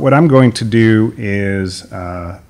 What 0.00 0.14
I'm 0.14 0.28
going 0.28 0.52
to 0.52 0.64
do 0.64 1.12
is 1.18 1.92
uh, 1.92 2.40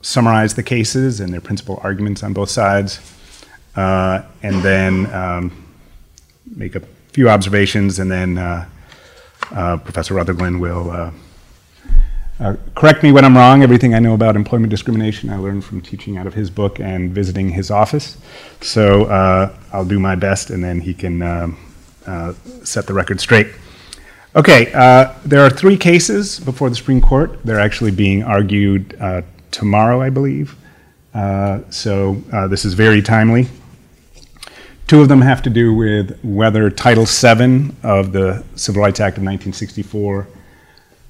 summarize 0.00 0.54
the 0.54 0.62
cases 0.62 1.20
and 1.20 1.30
their 1.30 1.42
principal 1.42 1.78
arguments 1.84 2.22
on 2.22 2.32
both 2.32 2.48
sides, 2.48 2.98
uh, 3.76 4.22
and 4.42 4.62
then 4.62 5.04
um, 5.12 5.66
make 6.46 6.74
a 6.74 6.80
few 7.12 7.28
observations, 7.28 7.98
and 7.98 8.10
then 8.10 8.38
uh, 8.38 8.66
uh 9.50 9.76
Professor 9.76 10.14
Rutherglen 10.14 10.60
will 10.60 10.90
uh, 10.90 11.10
uh, 12.40 12.56
correct 12.74 13.02
me 13.02 13.12
when 13.12 13.26
I'm 13.26 13.36
wrong. 13.36 13.62
Everything 13.62 13.92
I 13.92 13.98
know 13.98 14.14
about 14.14 14.34
employment 14.34 14.70
discrimination 14.70 15.28
I 15.28 15.36
learned 15.36 15.66
from 15.66 15.82
teaching 15.82 16.16
out 16.16 16.26
of 16.26 16.32
his 16.32 16.48
book 16.48 16.80
and 16.80 17.12
visiting 17.12 17.50
his 17.50 17.70
office. 17.70 18.16
So 18.62 19.10
I'll 19.74 19.84
do 19.84 19.98
my 19.98 20.14
best, 20.14 20.48
and 20.48 20.64
then 20.64 20.80
he 20.80 20.94
can 20.94 21.20
um, 21.20 21.58
set 22.64 22.86
the 22.86 22.94
record 22.94 23.20
straight. 23.20 23.48
Okay, 24.34 24.72
uh, 24.72 25.12
there 25.26 25.42
are 25.44 25.50
three 25.50 25.76
cases 25.76 26.40
before 26.40 26.70
the 26.70 26.74
Supreme 26.74 27.02
Court. 27.02 27.38
They're 27.44 27.60
actually 27.60 27.90
being 27.90 28.22
argued 28.22 28.96
uh, 28.98 29.20
tomorrow, 29.50 30.00
I 30.00 30.08
believe. 30.08 30.56
Uh, 31.12 31.60
so 31.68 32.16
uh, 32.32 32.48
this 32.48 32.64
is 32.64 32.72
very 32.72 33.02
timely. 33.02 33.48
Two 34.86 35.02
of 35.02 35.08
them 35.08 35.20
have 35.20 35.42
to 35.42 35.50
do 35.50 35.74
with 35.74 36.18
whether 36.22 36.70
Title 36.70 37.04
VII 37.04 37.72
of 37.82 38.12
the 38.12 38.42
Civil 38.54 38.80
Rights 38.80 39.00
Act 39.00 39.18
of 39.18 39.22
1964, 39.22 40.26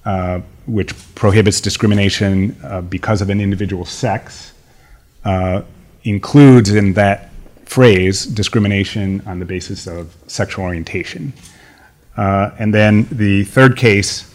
uh, 0.04 0.40
which 0.66 0.92
prohibits 1.14 1.60
discrimination 1.60 2.56
uh, 2.64 2.80
because 2.80 3.22
of 3.22 3.30
an 3.30 3.40
individual's 3.40 3.90
sex, 3.90 4.52
includes 6.02 6.70
in 6.70 6.94
that 6.94 7.30
phrase 7.66 8.26
discrimination 8.26 9.22
on 9.26 9.38
the 9.38 9.44
basis 9.44 9.86
of 9.86 10.12
sexual 10.26 10.64
orientation. 10.64 11.32
Uh, 12.16 12.50
and 12.58 12.72
then 12.74 13.06
the 13.10 13.44
third 13.44 13.76
case 13.76 14.32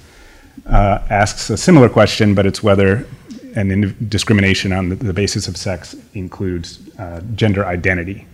uh, 0.65 0.99
asks 1.09 1.49
a 1.49 1.57
similar 1.57 1.89
question, 1.89 2.33
but 2.33 2.45
it's 2.45 2.63
whether 2.63 3.07
an 3.55 3.95
discrimination 4.09 4.71
on 4.71 4.89
the, 4.89 4.95
the, 4.95 5.13
basis 5.13 5.47
of 5.47 5.57
sex 5.57 5.95
includes 6.13 6.79
uh, 6.99 7.21
gender 7.35 7.65
identity. 7.65 8.27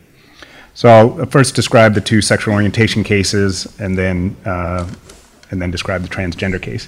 So 0.73 0.89
I'll 0.89 1.25
first 1.27 1.55
describe 1.55 1.94
the 1.94 2.02
two 2.02 2.21
sexual 2.21 2.53
orientation 2.55 3.03
cases, 3.03 3.67
and 3.80 3.97
then 3.97 4.36
uh, 4.45 4.89
and 5.52 5.61
then 5.61 5.71
describe 5.71 6.02
the 6.02 6.09
transgender 6.09 6.61
case. 6.61 6.88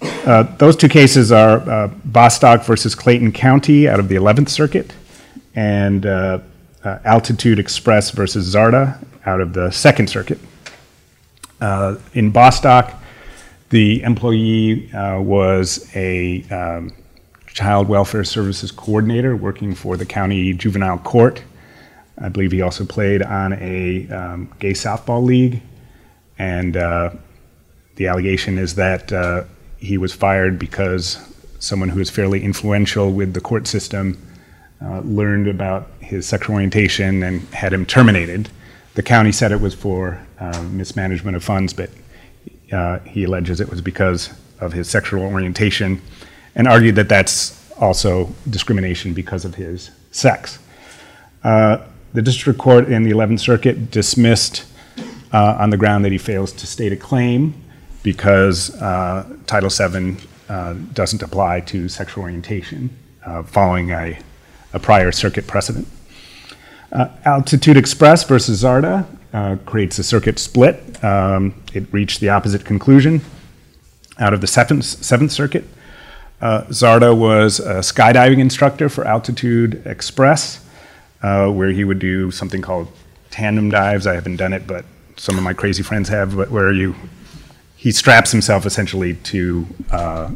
Uh, 0.00 0.42
those 0.56 0.74
two 0.74 0.88
cases 0.88 1.30
are 1.30 1.58
uh, 1.68 1.88
Bostock 2.04 2.64
versus 2.64 2.94
Clayton 2.94 3.32
County 3.32 3.88
out 3.88 4.00
of 4.00 4.08
the 4.08 4.16
11th 4.16 4.48
Circuit, 4.48 4.92
and 5.54 6.06
Altitude 6.84 7.58
Express 7.58 8.10
versus 8.10 8.54
Zarda 8.54 9.04
out 9.26 9.40
of 9.40 9.52
the 9.52 9.70
Second 9.70 10.08
Circuit. 10.08 10.38
Uh, 11.60 11.96
in 12.12 12.30
Bostock, 12.30 12.94
the 13.70 14.02
employee 14.02 14.92
uh, 14.92 15.20
was 15.20 15.88
a 15.94 16.42
um, 16.50 16.92
child 17.46 17.88
welfare 17.88 18.24
services 18.24 18.70
coordinator 18.70 19.36
working 19.36 19.74
for 19.74 19.96
the 19.96 20.06
county 20.06 20.52
juvenile 20.52 20.98
court. 20.98 21.42
I 22.18 22.28
believe 22.28 22.52
he 22.52 22.62
also 22.62 22.84
played 22.84 23.22
on 23.22 23.54
a 23.54 24.08
um, 24.08 24.52
gay 24.58 24.72
softball 24.72 25.24
league. 25.24 25.60
And 26.38 26.76
uh, 26.76 27.10
the 27.96 28.08
allegation 28.08 28.58
is 28.58 28.74
that 28.74 29.12
uh, 29.12 29.44
he 29.78 29.98
was 29.98 30.12
fired 30.12 30.58
because 30.58 31.18
someone 31.58 31.88
who 31.88 32.00
is 32.00 32.10
fairly 32.10 32.42
influential 32.42 33.12
with 33.12 33.34
the 33.34 33.40
court 33.40 33.66
system 33.66 34.20
uh, 34.82 35.00
learned 35.00 35.48
about 35.48 35.90
his 36.00 36.26
sexual 36.26 36.54
orientation 36.54 37.22
and 37.22 37.42
had 37.54 37.72
him 37.72 37.86
terminated. 37.86 38.48
The 38.94 39.02
county 39.02 39.32
said 39.32 39.50
it 39.50 39.60
was 39.60 39.74
for 39.74 40.24
uh, 40.38 40.62
mismanagement 40.70 41.36
of 41.36 41.42
funds, 41.42 41.72
but 41.72 41.90
uh, 42.72 43.00
he 43.00 43.24
alleges 43.24 43.60
it 43.60 43.68
was 43.68 43.80
because 43.80 44.32
of 44.60 44.72
his 44.72 44.88
sexual 44.88 45.22
orientation 45.22 46.00
and 46.54 46.68
argued 46.68 46.94
that 46.96 47.08
that's 47.08 47.60
also 47.80 48.32
discrimination 48.48 49.12
because 49.12 49.44
of 49.44 49.56
his 49.56 49.90
sex. 50.12 50.60
Uh, 51.42 51.78
the 52.12 52.22
district 52.22 52.58
court 52.58 52.88
in 52.88 53.02
the 53.02 53.10
11th 53.10 53.40
Circuit 53.40 53.90
dismissed 53.90 54.64
uh, 55.32 55.56
on 55.58 55.70
the 55.70 55.76
ground 55.76 56.04
that 56.04 56.12
he 56.12 56.18
fails 56.18 56.52
to 56.52 56.66
state 56.66 56.92
a 56.92 56.96
claim 56.96 57.54
because 58.04 58.80
uh, 58.80 59.26
Title 59.46 59.70
VII 59.70 60.16
uh, 60.48 60.74
doesn't 60.92 61.22
apply 61.22 61.60
to 61.60 61.88
sexual 61.88 62.22
orientation 62.22 62.96
following 63.46 63.90
a, 63.90 64.18
a 64.72 64.78
prior 64.78 65.10
circuit 65.10 65.46
precedent. 65.46 65.88
Uh, 66.94 67.08
Altitude 67.24 67.76
Express 67.76 68.22
versus 68.22 68.62
Zarda 68.62 69.04
uh, 69.32 69.56
creates 69.66 69.98
a 69.98 70.04
circuit 70.04 70.38
split. 70.38 71.02
Um, 71.02 71.60
it 71.72 71.92
reached 71.92 72.20
the 72.20 72.28
opposite 72.28 72.64
conclusion 72.64 73.20
out 74.20 74.32
of 74.32 74.40
the 74.40 74.46
seventh, 74.46 74.84
seventh 74.84 75.32
Circuit. 75.32 75.64
Uh, 76.40 76.62
Zarda 76.68 77.16
was 77.16 77.58
a 77.58 77.80
skydiving 77.80 78.38
instructor 78.38 78.88
for 78.88 79.04
Altitude 79.04 79.82
Express, 79.86 80.64
uh, 81.22 81.48
where 81.48 81.70
he 81.70 81.82
would 81.82 81.98
do 81.98 82.30
something 82.30 82.62
called 82.62 82.86
tandem 83.30 83.70
dives. 83.70 84.06
I 84.06 84.14
haven't 84.14 84.36
done 84.36 84.52
it, 84.52 84.64
but 84.64 84.84
some 85.16 85.36
of 85.36 85.42
my 85.42 85.52
crazy 85.52 85.82
friends 85.82 86.08
have, 86.10 86.36
but 86.36 86.50
where 86.50 86.72
you 86.72 86.94
he 87.76 87.90
straps 87.90 88.30
himself 88.30 88.66
essentially 88.66 89.14
to 89.14 89.66
uh, 89.90 90.30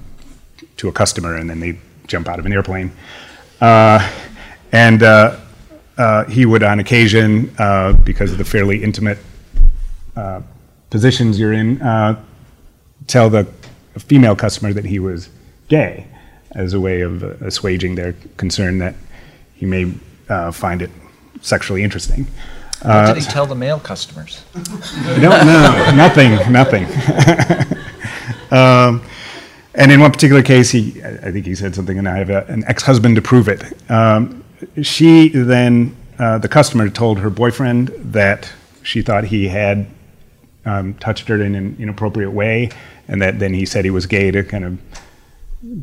to 0.76 0.88
a 0.88 0.92
customer, 0.92 1.36
and 1.36 1.48
then 1.48 1.60
they 1.60 1.78
jump 2.08 2.28
out 2.28 2.40
of 2.40 2.46
an 2.46 2.52
airplane. 2.52 2.90
Uh, 3.60 4.10
and 4.72 5.02
uh, 5.98 6.24
he 6.26 6.46
would, 6.46 6.62
on 6.62 6.78
occasion, 6.78 7.54
uh, 7.58 7.92
because 7.92 8.30
of 8.32 8.38
the 8.38 8.44
fairly 8.44 8.82
intimate 8.82 9.18
uh, 10.16 10.40
positions 10.90 11.38
you're 11.38 11.52
in, 11.52 11.82
uh, 11.82 12.20
tell 13.08 13.28
the 13.28 13.44
female 13.98 14.36
customer 14.36 14.72
that 14.72 14.84
he 14.84 15.00
was 15.00 15.28
gay 15.68 16.06
as 16.52 16.72
a 16.72 16.80
way 16.80 17.00
of 17.00 17.22
assuaging 17.42 17.96
their 17.96 18.14
concern 18.36 18.78
that 18.78 18.94
he 19.54 19.66
may 19.66 19.92
uh, 20.28 20.52
find 20.52 20.82
it 20.82 20.90
sexually 21.40 21.82
interesting. 21.82 22.26
What 22.82 23.14
did 23.14 23.24
he 23.24 23.28
tell 23.28 23.44
the 23.44 23.56
male 23.56 23.80
customers? 23.80 24.44
I 24.54 25.18
don't 25.20 25.46
know. 25.46 25.92
nothing, 25.96 26.52
nothing. 26.52 26.84
um, 28.52 29.02
and 29.74 29.90
in 29.90 30.00
one 30.00 30.12
particular 30.12 30.44
case, 30.44 30.70
he, 30.70 31.02
I 31.02 31.32
think 31.32 31.44
he 31.44 31.56
said 31.56 31.74
something, 31.74 31.98
and 31.98 32.08
I 32.08 32.18
have 32.18 32.30
a, 32.30 32.44
an 32.46 32.62
ex-husband 32.68 33.16
to 33.16 33.22
prove 33.22 33.48
it. 33.48 33.64
Um, 33.90 34.44
she 34.82 35.28
then, 35.28 35.96
uh, 36.18 36.38
the 36.38 36.48
customer 36.48 36.88
told 36.88 37.18
her 37.18 37.30
boyfriend 37.30 37.88
that 37.88 38.50
she 38.82 39.02
thought 39.02 39.24
he 39.24 39.48
had 39.48 39.86
um, 40.64 40.94
touched 40.94 41.28
her 41.28 41.40
in 41.40 41.54
an 41.54 41.76
inappropriate 41.78 42.32
way, 42.32 42.70
and 43.06 43.22
that 43.22 43.38
then 43.38 43.54
he 43.54 43.64
said 43.64 43.84
he 43.84 43.90
was 43.90 44.06
gay 44.06 44.30
to 44.30 44.42
kind 44.42 44.64
of 44.64 44.78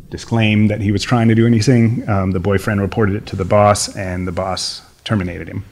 disclaim 0.10 0.68
that 0.68 0.82
he 0.82 0.92
was 0.92 1.04
trying 1.04 1.28
to 1.28 1.36
do 1.36 1.46
anything. 1.46 2.08
Um, 2.10 2.32
the 2.32 2.40
boyfriend 2.40 2.82
reported 2.82 3.16
it 3.16 3.26
to 3.28 3.36
the 3.36 3.46
boss, 3.46 3.96
and 3.96 4.28
the 4.28 4.32
boss 4.32 4.82
terminated 5.04 5.48
him. 5.48 5.66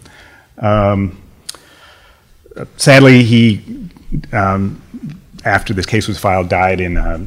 Um, 0.58 1.22
sadly, 2.78 3.24
he, 3.24 3.90
um, 4.32 4.82
after 5.46 5.74
this 5.74 5.86
case 5.86 6.08
was 6.08 6.20
filed, 6.20 6.50
died 6.50 6.80
in 6.82 6.98
uh, 6.98 7.26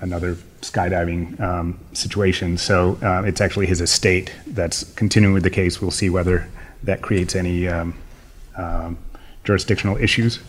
another 0.00 0.36
skydiving 0.62 1.38
um, 1.40 1.78
situation. 1.92 2.56
So 2.56 2.98
uh, 3.02 3.22
it's 3.24 3.40
actually 3.40 3.66
his 3.66 3.80
estate 3.80 4.32
that's 4.46 4.84
continuing 4.94 5.34
with 5.34 5.42
the 5.42 5.50
case. 5.50 5.80
We'll 5.80 5.90
see 5.90 6.08
whether 6.08 6.48
that 6.84 7.02
creates 7.02 7.36
any 7.36 7.68
um, 7.68 7.94
um, 8.56 8.98
jurisdictional 9.44 9.96
issues. 9.98 10.40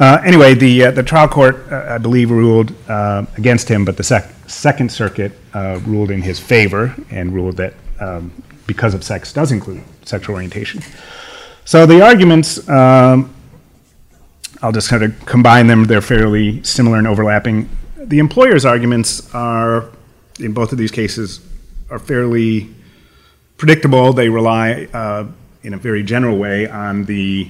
Uh, 0.00 0.20
anyway, 0.24 0.54
the 0.54 0.86
uh, 0.86 0.90
the 0.90 1.02
trial 1.02 1.28
court, 1.28 1.70
uh, 1.70 1.86
I 1.90 1.98
believe, 1.98 2.30
ruled 2.30 2.74
uh, 2.88 3.24
against 3.36 3.68
him, 3.68 3.84
but 3.84 3.96
the 3.96 4.02
sec- 4.02 4.32
Second 4.48 4.90
Circuit 4.90 5.32
ruled 5.86 6.10
in 6.10 6.20
his 6.20 6.40
favor 6.40 6.94
and 7.10 7.32
ruled 7.32 7.56
that 7.58 7.74
um, 8.00 8.32
because 8.66 8.94
of 8.94 9.04
sex 9.04 9.32
does 9.32 9.52
include 9.52 9.82
sexual 10.02 10.34
orientation. 10.34 10.82
So 11.64 11.86
the 11.86 12.02
arguments. 12.02 12.68
Um, 12.68 13.30
I'll 14.62 14.72
just 14.72 14.88
kind 14.88 15.02
of 15.02 15.26
combine 15.26 15.66
them. 15.66 15.84
They're 15.84 16.00
fairly 16.00 16.62
similar 16.62 16.96
and 16.96 17.06
overlapping 17.06 17.68
the 18.08 18.18
employer's 18.18 18.64
arguments 18.64 19.32
are, 19.34 19.88
in 20.38 20.52
both 20.52 20.72
of 20.72 20.78
these 20.78 20.90
cases, 20.90 21.40
are 21.90 21.98
fairly 21.98 22.68
predictable. 23.56 24.12
They 24.12 24.28
rely, 24.28 24.88
uh, 24.92 25.26
in 25.62 25.74
a 25.74 25.78
very 25.78 26.02
general 26.02 26.36
way, 26.36 26.68
on 26.68 27.04
the 27.04 27.48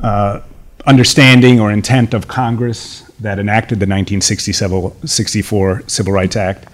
uh, 0.00 0.40
understanding 0.86 1.60
or 1.60 1.70
intent 1.72 2.14
of 2.14 2.28
Congress 2.28 3.02
that 3.20 3.38
enacted 3.38 3.78
the 3.78 3.86
1964 3.86 5.82
Civil 5.86 6.12
Rights 6.12 6.36
Act. 6.36 6.68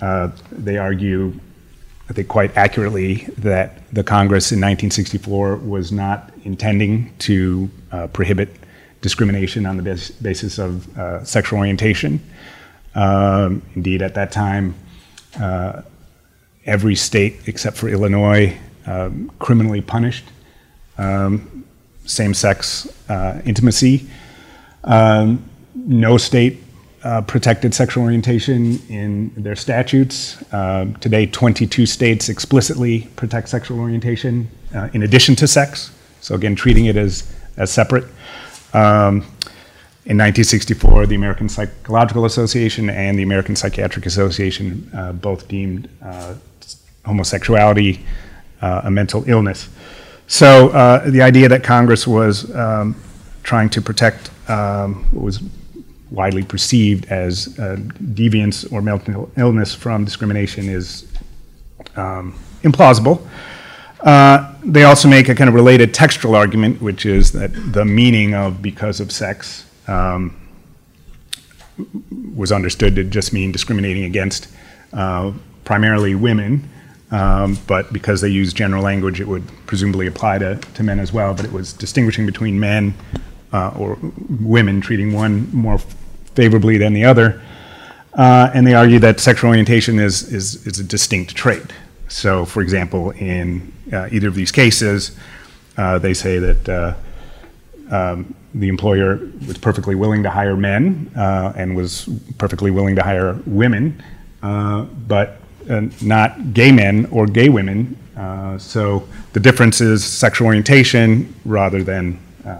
Uh, 0.00 0.30
they 0.50 0.78
argue, 0.78 1.32
I 2.10 2.12
think, 2.12 2.28
quite 2.28 2.56
accurately 2.56 3.28
that 3.38 3.82
the 3.92 4.02
Congress 4.02 4.50
in 4.50 4.58
1964 4.58 5.56
was 5.56 5.92
not 5.92 6.32
intending 6.44 7.14
to 7.18 7.70
uh, 7.92 8.08
prohibit 8.08 8.50
discrimination 9.02 9.66
on 9.66 9.76
the 9.76 9.82
bas- 9.82 10.10
basis 10.10 10.58
of 10.58 10.98
uh, 10.98 11.22
sexual 11.24 11.58
orientation. 11.58 12.20
Um, 12.94 13.62
indeed, 13.74 14.00
at 14.00 14.14
that 14.14 14.32
time, 14.32 14.74
uh, 15.38 15.82
every 16.64 16.94
state 16.94 17.36
except 17.46 17.76
for 17.76 17.88
Illinois 17.88 18.56
um, 18.86 19.30
criminally 19.38 19.80
punished 19.80 20.24
um, 20.98 21.64
same 22.04 22.34
sex 22.34 22.88
uh, 23.08 23.40
intimacy. 23.44 24.08
Um, 24.84 25.44
no 25.74 26.16
state 26.16 26.62
uh, 27.04 27.22
protected 27.22 27.74
sexual 27.74 28.04
orientation 28.04 28.80
in 28.88 29.32
their 29.36 29.56
statutes. 29.56 30.42
Uh, 30.52 30.86
today, 31.00 31.26
22 31.26 31.86
states 31.86 32.28
explicitly 32.28 33.08
protect 33.16 33.48
sexual 33.48 33.80
orientation 33.80 34.48
uh, 34.74 34.88
in 34.92 35.02
addition 35.02 35.34
to 35.36 35.48
sex. 35.48 35.90
So 36.20 36.34
again, 36.34 36.54
treating 36.54 36.86
it 36.86 36.96
as, 36.96 37.32
as 37.56 37.70
separate. 37.70 38.04
Um, 38.74 39.22
in 40.04 40.18
1964, 40.18 41.06
the 41.06 41.14
American 41.14 41.48
Psychological 41.48 42.24
Association 42.24 42.90
and 42.90 43.16
the 43.18 43.22
American 43.22 43.54
Psychiatric 43.54 44.04
Association 44.06 44.90
uh, 44.94 45.12
both 45.12 45.46
deemed 45.46 45.88
uh, 46.02 46.34
homosexuality 47.04 48.00
uh, 48.60 48.82
a 48.84 48.90
mental 48.90 49.28
illness. 49.28 49.68
So 50.26 50.70
uh, 50.70 51.08
the 51.08 51.22
idea 51.22 51.48
that 51.48 51.62
Congress 51.62 52.06
was 52.06 52.52
um, 52.54 52.96
trying 53.42 53.68
to 53.70 53.82
protect 53.82 54.30
um, 54.48 55.04
what 55.12 55.24
was 55.24 55.40
widely 56.10 56.42
perceived 56.42 57.06
as 57.06 57.58
uh, 57.58 57.76
deviance 58.14 58.70
or 58.72 58.82
mental 58.82 59.30
illness 59.36 59.74
from 59.74 60.04
discrimination 60.04 60.68
is 60.68 61.10
um, 61.96 62.38
implausible. 62.62 63.26
Uh, 64.02 64.52
they 64.64 64.84
also 64.84 65.08
make 65.08 65.28
a 65.28 65.34
kind 65.34 65.48
of 65.48 65.54
related 65.54 65.94
textual 65.94 66.34
argument, 66.34 66.82
which 66.82 67.06
is 67.06 67.32
that 67.32 67.50
the 67.72 67.84
meaning 67.84 68.34
of 68.34 68.60
because 68.60 69.00
of 69.00 69.12
sex 69.12 69.64
um, 69.86 70.36
was 72.34 72.52
understood 72.52 72.96
to 72.96 73.04
just 73.04 73.32
mean 73.32 73.52
discriminating 73.52 74.04
against 74.04 74.48
uh, 74.92 75.32
primarily 75.64 76.14
women. 76.14 76.68
Um, 77.10 77.58
but 77.66 77.92
because 77.92 78.22
they 78.22 78.28
use 78.28 78.52
general 78.52 78.82
language, 78.82 79.20
it 79.20 79.28
would 79.28 79.44
presumably 79.66 80.06
apply 80.06 80.38
to, 80.38 80.56
to 80.56 80.82
men 80.82 80.98
as 80.98 81.12
well. 81.12 81.34
But 81.34 81.44
it 81.44 81.52
was 81.52 81.72
distinguishing 81.72 82.24
between 82.26 82.58
men 82.58 82.94
uh, 83.52 83.72
or 83.78 83.98
women, 84.40 84.80
treating 84.80 85.12
one 85.12 85.54
more 85.54 85.78
favorably 86.34 86.78
than 86.78 86.94
the 86.94 87.04
other. 87.04 87.40
Uh, 88.14 88.50
and 88.54 88.66
they 88.66 88.74
argue 88.74 88.98
that 88.98 89.20
sexual 89.20 89.50
orientation 89.50 89.98
is, 89.98 90.32
is, 90.32 90.66
is 90.66 90.78
a 90.78 90.84
distinct 90.84 91.34
trait. 91.34 91.72
So, 92.12 92.44
for 92.44 92.60
example, 92.60 93.10
in 93.12 93.72
uh, 93.90 94.08
either 94.12 94.28
of 94.28 94.34
these 94.34 94.52
cases, 94.52 95.16
uh, 95.78 95.98
they 95.98 96.12
say 96.12 96.38
that 96.38 96.68
uh, 96.68 96.94
um, 97.90 98.34
the 98.54 98.68
employer 98.68 99.18
was 99.46 99.56
perfectly 99.56 99.94
willing 99.94 100.22
to 100.22 100.28
hire 100.30 100.54
men 100.54 101.10
uh, 101.16 101.54
and 101.56 101.74
was 101.74 102.06
perfectly 102.36 102.70
willing 102.70 102.96
to 102.96 103.02
hire 103.02 103.40
women, 103.46 104.02
uh, 104.42 104.82
but 104.82 105.38
not 106.02 106.52
gay 106.52 106.70
men 106.70 107.06
or 107.06 107.26
gay 107.26 107.48
women. 107.48 107.96
So 108.58 109.08
the 109.32 109.40
difference 109.40 109.80
is 109.80 110.04
sexual 110.04 110.48
orientation 110.48 111.34
rather 111.46 111.82
than 111.82 112.18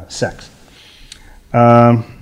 sex. 0.08 0.48
Um, 1.52 2.21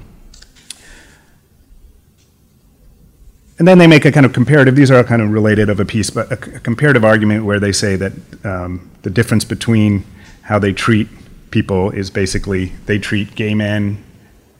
and 3.60 3.68
then 3.68 3.76
they 3.76 3.86
make 3.86 4.06
a 4.06 4.10
kind 4.10 4.24
of 4.24 4.32
comparative, 4.32 4.74
these 4.74 4.90
are 4.90 4.96
all 4.96 5.04
kind 5.04 5.20
of 5.20 5.30
related 5.30 5.68
of 5.68 5.78
a 5.78 5.84
piece, 5.84 6.08
but 6.08 6.32
a, 6.32 6.36
comparative 6.36 7.04
argument 7.04 7.44
where 7.44 7.60
they 7.60 7.72
say 7.72 7.94
that 7.94 8.12
um, 8.42 8.90
the 9.02 9.10
difference 9.10 9.44
between 9.44 10.02
how 10.40 10.58
they 10.58 10.72
treat 10.72 11.08
people 11.50 11.90
is 11.90 12.08
basically 12.08 12.72
they 12.86 12.98
treat 12.98 13.34
gay 13.34 13.54
men 13.54 14.02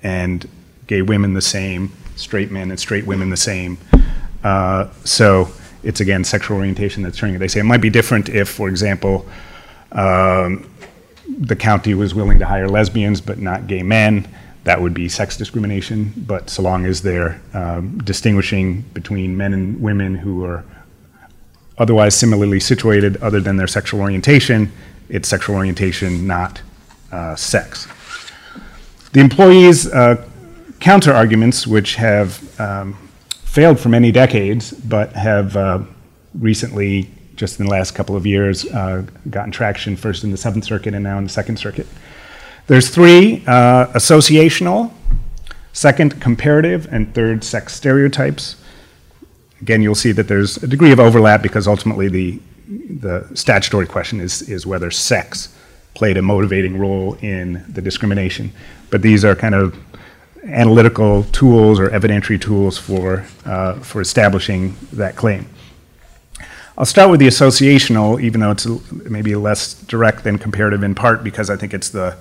and 0.02 0.46
gay 0.86 1.00
women 1.00 1.32
the 1.32 1.40
same, 1.40 1.90
straight 2.14 2.50
men 2.50 2.70
and 2.70 2.78
straight 2.78 3.06
women 3.06 3.30
the 3.30 3.38
same. 3.38 3.78
Uh, 4.44 4.88
so 5.02 5.50
it's 5.82 6.00
again 6.00 6.22
sexual 6.22 6.58
orientation 6.58 7.02
that's 7.02 7.16
turning 7.16 7.36
it. 7.36 7.38
They 7.38 7.48
say 7.48 7.60
it 7.60 7.64
might 7.64 7.80
be 7.80 7.88
different 7.88 8.28
if, 8.28 8.50
for 8.50 8.68
example, 8.68 9.26
um, 9.92 10.70
the 11.26 11.56
county 11.56 11.94
was 11.94 12.14
willing 12.14 12.38
to 12.38 12.44
hire 12.44 12.68
lesbians 12.68 13.22
but 13.22 13.38
not 13.38 13.66
gay 13.66 13.82
men. 13.82 14.28
That 14.64 14.80
would 14.80 14.94
be 14.94 15.08
sex 15.08 15.36
discrimination. 15.36 16.12
But 16.16 16.50
so 16.50 16.62
long 16.62 16.84
as 16.84 17.02
they're 17.02 17.40
um, 17.54 17.98
distinguishing 17.98 18.82
between 18.92 19.36
men 19.36 19.54
and 19.54 19.80
women 19.80 20.14
who 20.14 20.44
are 20.44 20.64
otherwise 21.78 22.14
similarly 22.14 22.60
situated, 22.60 23.16
other 23.18 23.40
than 23.40 23.56
their 23.56 23.66
sexual 23.66 24.00
orientation, 24.00 24.70
it's 25.08 25.28
sexual 25.28 25.56
orientation, 25.56 26.26
not 26.26 26.60
uh, 27.10 27.34
sex. 27.34 27.88
The 29.12 29.20
employees' 29.20 29.90
uh, 29.90 30.24
counter 30.78 31.12
arguments, 31.12 31.66
which 31.66 31.96
have 31.96 32.60
um, 32.60 32.96
failed 33.44 33.80
for 33.80 33.88
many 33.88 34.12
decades, 34.12 34.72
but 34.72 35.12
have 35.14 35.56
uh, 35.56 35.80
recently, 36.38 37.10
just 37.34 37.58
in 37.58 37.66
the 37.66 37.72
last 37.72 37.94
couple 37.94 38.14
of 38.14 38.26
years, 38.26 38.66
uh, 38.66 39.04
gotten 39.28 39.50
traction 39.50 39.96
first 39.96 40.22
in 40.22 40.30
the 40.30 40.36
Seventh 40.36 40.64
Circuit 40.64 40.94
and 40.94 41.02
now 41.02 41.18
in 41.18 41.24
the 41.24 41.30
Second 41.30 41.58
Circuit. 41.58 41.86
There's 42.70 42.88
three 42.88 43.42
uh, 43.48 43.88
associational, 43.94 44.92
second 45.72 46.20
comparative, 46.20 46.86
and 46.92 47.12
third 47.12 47.42
sex 47.42 47.74
stereotypes. 47.74 48.62
Again, 49.60 49.82
you'll 49.82 49.96
see 49.96 50.12
that 50.12 50.28
there's 50.28 50.56
a 50.58 50.68
degree 50.68 50.92
of 50.92 51.00
overlap 51.00 51.42
because 51.42 51.66
ultimately 51.66 52.06
the, 52.06 52.40
the 52.68 53.28
statutory 53.34 53.88
question 53.88 54.20
is, 54.20 54.42
is 54.42 54.68
whether 54.68 54.88
sex 54.92 55.52
played 55.94 56.16
a 56.16 56.22
motivating 56.22 56.78
role 56.78 57.14
in 57.14 57.64
the 57.68 57.82
discrimination. 57.82 58.52
But 58.88 59.02
these 59.02 59.24
are 59.24 59.34
kind 59.34 59.56
of 59.56 59.76
analytical 60.44 61.24
tools 61.24 61.80
or 61.80 61.88
evidentiary 61.90 62.40
tools 62.40 62.78
for, 62.78 63.26
uh, 63.46 63.80
for 63.80 64.00
establishing 64.00 64.76
that 64.92 65.16
claim. 65.16 65.48
I'll 66.78 66.86
start 66.86 67.10
with 67.10 67.18
the 67.18 67.26
associational, 67.26 68.22
even 68.22 68.40
though 68.40 68.52
it's 68.52 68.68
maybe 68.92 69.34
less 69.34 69.74
direct 69.74 70.22
than 70.22 70.38
comparative 70.38 70.84
in 70.84 70.94
part 70.94 71.24
because 71.24 71.50
I 71.50 71.56
think 71.56 71.74
it's 71.74 71.88
the, 71.88 72.16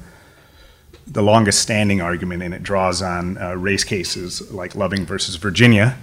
the 1.12 1.22
longest 1.22 1.62
standing 1.62 2.02
argument 2.02 2.44
and 2.44 2.54
it 2.54 2.64
draws 2.64 3.02
on 3.02 3.38
uh, 3.38 3.56
race 3.56 3.84
cases 3.84 4.52
like 4.52 4.76
Loving 4.76 5.06
versus 5.06 5.36
Virginia. 5.36 5.98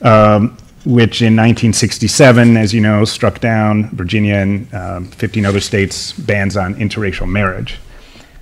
Um, 0.00 0.56
which 0.84 1.20
in 1.22 1.34
1967, 1.34 2.56
as 2.56 2.72
you 2.72 2.80
know, 2.80 3.04
struck 3.04 3.40
down 3.40 3.90
Virginia 3.90 4.36
and 4.36 4.72
um, 4.72 5.04
15 5.06 5.44
other 5.44 5.60
states' 5.60 6.12
bans 6.12 6.56
on 6.56 6.76
interracial 6.76 7.28
marriage. 7.28 7.78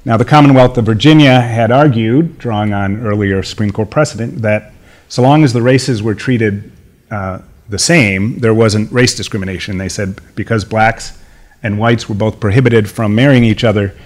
Now, 0.04 0.16
the 0.16 0.24
Commonwealth 0.24 0.78
of 0.78 0.84
Virginia 0.84 1.40
had 1.40 1.72
argued, 1.72 2.38
drawing 2.38 2.72
on 2.72 3.04
earlier 3.04 3.42
Supreme 3.42 3.72
Court 3.72 3.90
precedent, 3.90 4.42
that 4.42 4.72
so 5.08 5.22
long 5.22 5.42
as 5.42 5.52
the 5.52 5.62
races 5.62 6.02
were 6.02 6.14
treated 6.14 6.70
uh, 7.10 7.40
the 7.68 7.78
same, 7.78 8.38
there 8.38 8.54
wasn't 8.54 8.92
race 8.92 9.16
discrimination. 9.16 9.78
They 9.78 9.88
said 9.88 10.20
because 10.36 10.64
blacks 10.64 11.18
and 11.62 11.78
whites 11.78 12.08
were 12.08 12.14
both 12.14 12.38
prohibited 12.38 12.88
from 12.88 13.14
marrying 13.14 13.42
each 13.42 13.64
other, 13.64 13.96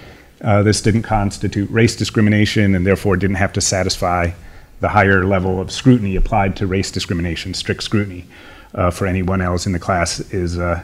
uh, 0.43 0.63
this 0.63 0.81
didn't 0.81 1.03
constitute 1.03 1.69
race 1.69 1.95
discrimination 1.95 2.75
and 2.75 2.85
therefore 2.85 3.15
didn't 3.17 3.35
have 3.35 3.53
to 3.53 3.61
satisfy 3.61 4.31
the 4.79 4.89
higher 4.89 5.25
level 5.25 5.61
of 5.61 5.71
scrutiny 5.71 6.15
applied 6.15 6.55
to 6.57 6.67
race 6.67 6.91
discrimination, 6.91 7.53
strict 7.53 7.83
scrutiny 7.83 8.25
uh, 8.73 8.89
for 8.89 9.05
anyone 9.05 9.41
else 9.41 9.65
in 9.65 9.71
the 9.71 9.79
class 9.79 10.19
is 10.31 10.57
uh, 10.57 10.81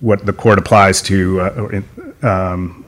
what 0.00 0.26
the 0.26 0.32
court 0.32 0.58
applies 0.58 1.00
to 1.02 1.40
uh, 1.40 1.82
um, 2.26 2.84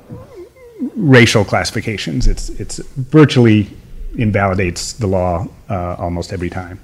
racial 0.96 1.44
classifications. 1.44 2.26
It's, 2.26 2.48
it's 2.50 2.78
virtually 2.78 3.70
invalidates 4.16 4.92
the 4.94 5.06
law 5.06 5.46
uh, 5.68 5.96
almost 5.98 6.32
every 6.32 6.50
time. 6.50 6.80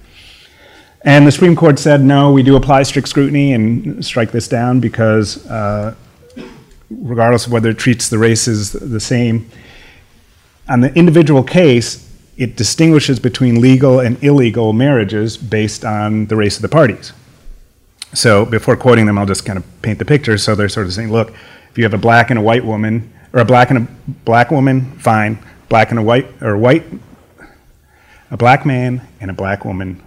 And 1.03 1.27
the 1.27 1.33
Supreme 1.33 1.57
Court 1.57 1.79
said, 1.79 2.01
no, 2.03 2.33
we 2.33 2.43
do 2.43 2.57
apply 2.57 2.83
strict 2.83 3.09
scrutiny 3.09 3.53
and 3.53 4.05
strike 4.05 4.31
this 4.31 4.49
down 4.49 4.81
because 4.81 5.47
uh, 5.47 5.95
regardless 6.91 7.47
of 7.47 7.53
whether 7.53 7.71
it 7.71 7.79
treats 7.79 8.09
the 8.09 8.19
races 8.19 8.73
the 8.73 9.01
same, 9.01 9.51
on 10.69 10.81
the 10.81 10.93
individual 10.95 11.43
case, 11.43 12.05
it 12.37 12.57
distinguishes 12.57 13.19
between 13.19 13.61
legal 13.61 14.01
and 14.01 14.23
illegal 14.23 14.73
marriages 14.73 15.37
based 15.37 15.85
on 15.85 16.27
the 16.27 16.37
race 16.37 16.57
of 16.57 16.63
the 16.63 16.69
parties. 16.69 17.13
So 18.15 18.45
before 18.45 18.77
quoting 18.77 19.07
them, 19.07 19.19
I'll 19.19 19.27
just 19.27 19.45
kind 19.45 19.59
of 19.59 19.65
paint 19.83 19.99
the 19.99 20.05
picture. 20.05 20.39
So 20.39 20.55
they're 20.55 20.69
sort 20.69 20.87
of 20.87 20.93
saying, 20.93 21.11
look, 21.11 21.33
if 21.71 21.77
you 21.77 21.85
have 21.85 21.95
a 21.95 21.99
black 21.99 22.31
and 22.31 22.39
a 22.39 22.43
white 22.43 22.65
woman, 22.65 23.13
or 23.33 23.41
a 23.41 23.45
black 23.45 23.71
and 23.71 23.87
a 23.87 24.11
black 24.25 24.51
woman, 24.51 24.99
fine. 24.99 25.39
Black 25.69 25.91
and 25.91 25.99
a 25.99 26.03
white, 26.03 26.27
or 26.41 26.57
white, 26.57 26.85
a 28.31 28.37
black 28.37 28.65
man 28.65 29.07
and 29.21 29.31
a 29.31 29.35
black 29.35 29.65
woman, 29.65 30.03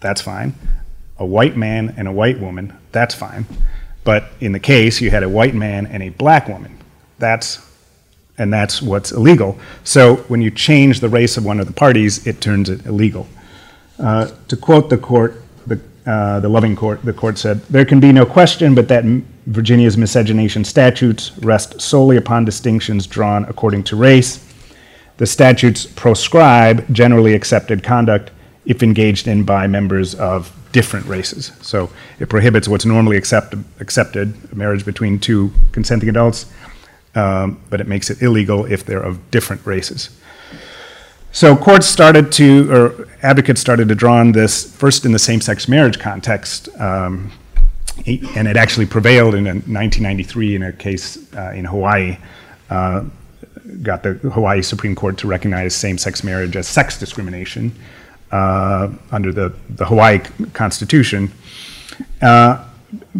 that's 0.00 0.20
fine. 0.20 0.54
A 1.18 1.24
white 1.24 1.56
man 1.56 1.94
and 1.96 2.08
a 2.08 2.12
white 2.12 2.40
woman, 2.40 2.76
that's 2.90 3.14
fine. 3.14 3.46
But 4.06 4.30
in 4.40 4.52
the 4.52 4.60
case, 4.60 5.02
you 5.02 5.10
had 5.10 5.22
a 5.22 5.28
white 5.28 5.54
man 5.54 5.84
and 5.86 6.02
a 6.02 6.08
black 6.08 6.48
woman. 6.48 6.78
That's 7.18 7.62
and 8.38 8.52
that's 8.52 8.80
what's 8.82 9.12
illegal. 9.12 9.58
So 9.82 10.16
when 10.28 10.42
you 10.42 10.50
change 10.50 11.00
the 11.00 11.08
race 11.08 11.36
of 11.36 11.44
one 11.44 11.58
of 11.58 11.66
the 11.66 11.72
parties, 11.72 12.26
it 12.26 12.40
turns 12.40 12.68
it 12.68 12.84
illegal. 12.86 13.26
Uh, 13.98 14.30
to 14.48 14.56
quote 14.56 14.90
the 14.90 14.98
court, 14.98 15.42
uh, 16.06 16.38
the 16.38 16.48
Loving 16.48 16.76
Court, 16.76 17.04
the 17.04 17.12
court 17.12 17.36
said, 17.36 17.60
There 17.62 17.84
can 17.84 17.98
be 17.98 18.12
no 18.12 18.24
question 18.24 18.76
but 18.76 18.86
that 18.88 19.04
Virginia's 19.46 19.96
miscegenation 19.96 20.64
statutes 20.64 21.36
rest 21.38 21.80
solely 21.80 22.16
upon 22.16 22.44
distinctions 22.44 23.08
drawn 23.08 23.44
according 23.46 23.82
to 23.84 23.96
race. 23.96 24.44
The 25.16 25.26
statutes 25.26 25.84
proscribe 25.84 26.88
generally 26.92 27.34
accepted 27.34 27.82
conduct 27.82 28.30
if 28.66 28.84
engaged 28.84 29.26
in 29.26 29.42
by 29.42 29.66
members 29.66 30.14
of 30.14 30.52
different 30.76 31.06
races. 31.06 31.52
So 31.62 31.88
it 32.20 32.28
prohibits 32.28 32.68
what's 32.68 32.84
normally 32.84 33.16
accept, 33.16 33.54
accepted, 33.80 34.54
marriage 34.54 34.84
between 34.84 35.18
two 35.18 35.50
consenting 35.72 36.10
adults, 36.10 36.44
um, 37.14 37.58
but 37.70 37.80
it 37.80 37.88
makes 37.88 38.10
it 38.10 38.20
illegal 38.20 38.66
if 38.66 38.84
they're 38.84 39.00
of 39.00 39.30
different 39.30 39.64
races. 39.64 40.10
So 41.32 41.56
courts 41.56 41.86
started 41.86 42.30
to, 42.32 42.70
or 42.70 43.08
advocates 43.22 43.58
started 43.58 43.88
to 43.88 43.94
draw 43.94 44.18
on 44.18 44.32
this 44.32 44.70
first 44.76 45.06
in 45.06 45.12
the 45.12 45.18
same-sex 45.18 45.66
marriage 45.66 45.98
context, 45.98 46.68
um, 46.78 47.32
and 48.06 48.46
it 48.46 48.58
actually 48.58 48.84
prevailed 48.84 49.34
in 49.34 49.44
1993 49.46 50.56
in 50.56 50.62
a 50.62 50.72
case 50.74 51.16
uh, 51.34 51.52
in 51.54 51.64
Hawaii. 51.64 52.18
Uh, 52.68 53.04
got 53.82 54.02
the 54.02 54.12
Hawaii 54.36 54.60
Supreme 54.60 54.94
Court 54.94 55.16
to 55.18 55.26
recognize 55.26 55.74
same-sex 55.74 56.22
marriage 56.22 56.54
as 56.54 56.68
sex 56.68 56.98
discrimination 56.98 57.72
uh, 58.32 58.90
under 59.10 59.32
the, 59.32 59.54
the 59.70 59.86
Hawaii 59.86 60.20
Constitution, 60.52 61.32
uh, 62.22 62.64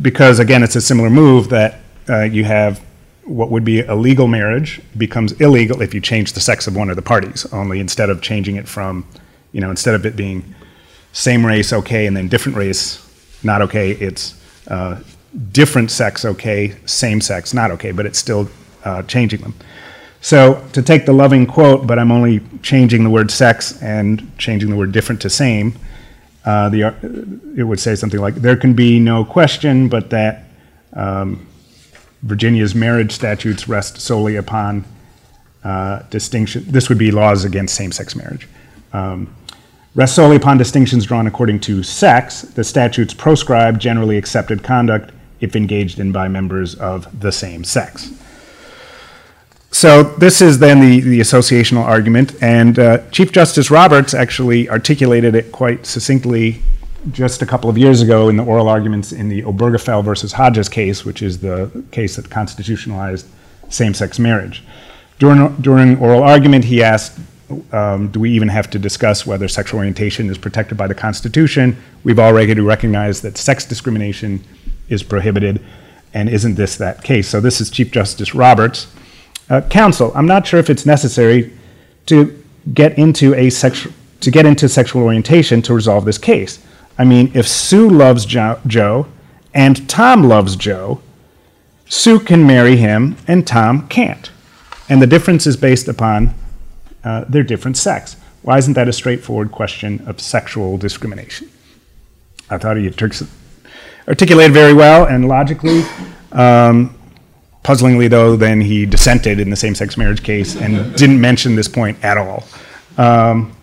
because 0.00 0.38
again, 0.38 0.62
it's 0.62 0.76
a 0.76 0.80
similar 0.80 1.10
move 1.10 1.48
that 1.50 1.80
uh, 2.08 2.22
you 2.22 2.44
have 2.44 2.82
what 3.24 3.50
would 3.50 3.64
be 3.64 3.80
a 3.80 3.94
legal 3.94 4.28
marriage 4.28 4.80
becomes 4.96 5.32
illegal 5.40 5.82
if 5.82 5.92
you 5.92 6.00
change 6.00 6.32
the 6.34 6.40
sex 6.40 6.66
of 6.66 6.76
one 6.76 6.90
of 6.90 6.96
the 6.96 7.02
parties. 7.02 7.44
Only 7.52 7.80
instead 7.80 8.08
of 8.08 8.22
changing 8.22 8.56
it 8.56 8.68
from, 8.68 9.04
you 9.52 9.60
know, 9.60 9.70
instead 9.70 9.94
of 9.94 10.06
it 10.06 10.14
being 10.14 10.54
same 11.12 11.44
race 11.44 11.72
okay 11.72 12.06
and 12.06 12.16
then 12.16 12.28
different 12.28 12.56
race 12.56 13.02
not 13.42 13.62
okay, 13.62 13.92
it's 13.92 14.40
uh, 14.68 15.00
different 15.52 15.90
sex 15.90 16.24
okay, 16.24 16.76
same 16.86 17.20
sex 17.20 17.52
not 17.52 17.70
okay, 17.72 17.90
but 17.90 18.06
it's 18.06 18.18
still 18.18 18.48
uh, 18.84 19.02
changing 19.02 19.40
them. 19.40 19.54
So 20.26 20.60
to 20.72 20.82
take 20.82 21.06
the 21.06 21.12
loving 21.12 21.46
quote, 21.46 21.86
but 21.86 22.00
I'm 22.00 22.10
only 22.10 22.40
changing 22.60 23.04
the 23.04 23.10
word 23.10 23.30
sex 23.30 23.80
and 23.80 24.36
changing 24.38 24.70
the 24.70 24.74
word 24.74 24.90
different 24.90 25.22
to 25.22 25.30
same, 25.30 25.78
uh, 26.44 26.68
the, 26.68 26.82
it 27.56 27.62
would 27.62 27.78
say 27.78 27.94
something 27.94 28.18
like, 28.18 28.34
there 28.34 28.56
can 28.56 28.74
be 28.74 28.98
no 28.98 29.24
question 29.24 29.88
but 29.88 30.10
that 30.10 30.46
um, 30.94 31.46
Virginia's 32.22 32.74
marriage 32.74 33.12
statutes 33.12 33.68
rest 33.68 34.00
solely 34.00 34.34
upon 34.34 34.84
uh, 35.62 36.02
distinction. 36.10 36.64
This 36.66 36.88
would 36.88 36.98
be 36.98 37.12
laws 37.12 37.44
against 37.44 37.76
same-sex 37.76 38.16
marriage. 38.16 38.48
Um, 38.92 39.32
rest 39.94 40.16
solely 40.16 40.34
upon 40.34 40.58
distinctions 40.58 41.06
drawn 41.06 41.28
according 41.28 41.60
to 41.60 41.84
sex. 41.84 42.42
The 42.42 42.64
statutes 42.64 43.14
proscribe 43.14 43.78
generally 43.78 44.18
accepted 44.18 44.64
conduct 44.64 45.12
if 45.38 45.54
engaged 45.54 46.00
in 46.00 46.10
by 46.10 46.26
members 46.26 46.74
of 46.74 47.20
the 47.20 47.30
same 47.30 47.62
sex. 47.62 48.10
So 49.70 50.02
this 50.02 50.40
is 50.40 50.58
then 50.58 50.80
the, 50.80 51.00
the 51.00 51.20
associational 51.20 51.84
argument, 51.84 52.34
and 52.42 52.78
uh, 52.78 53.10
Chief 53.10 53.30
Justice 53.30 53.70
Roberts 53.70 54.14
actually 54.14 54.70
articulated 54.70 55.34
it 55.34 55.52
quite 55.52 55.84
succinctly 55.84 56.62
just 57.12 57.42
a 57.42 57.46
couple 57.46 57.68
of 57.68 57.76
years 57.76 58.02
ago 58.02 58.28
in 58.28 58.36
the 58.36 58.44
oral 58.44 58.68
arguments 58.68 59.12
in 59.12 59.28
the 59.28 59.42
Obergefell 59.42 60.02
versus 60.04 60.32
Hodges 60.32 60.68
case, 60.68 61.04
which 61.04 61.22
is 61.22 61.40
the 61.40 61.84
case 61.90 62.16
that 62.16 62.30
constitutionalized 62.30 63.26
same-sex 63.68 64.18
marriage. 64.18 64.62
During, 65.18 65.54
during 65.56 65.98
oral 65.98 66.22
argument, 66.22 66.64
he 66.64 66.82
asked, 66.82 67.18
um, 67.72 68.08
do 68.08 68.20
we 68.20 68.30
even 68.30 68.48
have 68.48 68.68
to 68.70 68.78
discuss 68.78 69.26
whether 69.26 69.46
sexual 69.46 69.78
orientation 69.78 70.28
is 70.30 70.38
protected 70.38 70.76
by 70.76 70.86
the 70.86 70.94
Constitution? 70.94 71.76
We've 72.02 72.18
already 72.18 72.58
recognized 72.60 73.22
that 73.22 73.36
sex 73.36 73.64
discrimination 73.64 74.42
is 74.88 75.02
prohibited, 75.02 75.64
and 76.12 76.28
isn't 76.28 76.54
this 76.54 76.76
that 76.76 77.04
case? 77.04 77.28
So 77.28 77.40
this 77.40 77.60
is 77.60 77.70
Chief 77.70 77.90
Justice 77.90 78.34
Roberts. 78.34 78.88
Uh, 79.48 79.60
counsel, 79.62 80.12
I'm 80.14 80.26
not 80.26 80.46
sure 80.46 80.58
if 80.58 80.70
it's 80.70 80.86
necessary 80.86 81.52
to 82.06 82.42
get 82.74 82.98
into 82.98 83.34
a 83.34 83.50
sexual 83.50 83.92
to 84.20 84.30
get 84.30 84.46
into 84.46 84.68
sexual 84.68 85.02
orientation 85.02 85.60
to 85.62 85.74
resolve 85.74 86.04
this 86.04 86.18
case. 86.18 86.58
I 86.98 87.04
mean, 87.04 87.30
if 87.34 87.46
Sue 87.46 87.88
loves 87.88 88.24
jo- 88.24 88.58
Joe 88.66 89.06
and 89.52 89.88
Tom 89.88 90.24
loves 90.24 90.56
Joe, 90.56 91.00
Sue 91.86 92.18
can 92.18 92.46
marry 92.46 92.76
him 92.76 93.16
and 93.28 93.46
Tom 93.46 93.86
can't. 93.88 94.30
And 94.88 95.02
the 95.02 95.06
difference 95.06 95.46
is 95.46 95.56
based 95.56 95.86
upon 95.86 96.34
uh, 97.04 97.24
their 97.28 97.42
different 97.42 97.76
sex. 97.76 98.16
Why 98.42 98.58
isn't 98.58 98.74
that 98.74 98.88
a 98.88 98.92
straightforward 98.92 99.52
question 99.52 100.02
of 100.06 100.20
sexual 100.20 100.78
discrimination? 100.78 101.50
I 102.48 102.58
thought 102.58 102.76
he 102.76 102.86
articulated 104.08 104.52
very 104.52 104.72
well 104.72 105.04
and 105.04 105.28
logically. 105.28 105.82
Um, 106.32 106.95
Puzzlingly, 107.66 108.06
though, 108.06 108.36
then 108.36 108.60
he 108.60 108.86
dissented 108.86 109.40
in 109.40 109.50
the 109.50 109.56
same 109.56 109.74
sex 109.74 109.96
marriage 109.96 110.22
case 110.22 110.54
and 110.54 110.94
didn't 110.94 111.20
mention 111.20 111.56
this 111.56 111.66
point 111.66 111.98
at 112.04 112.16
all. 112.16 112.44
Um, 112.96 113.56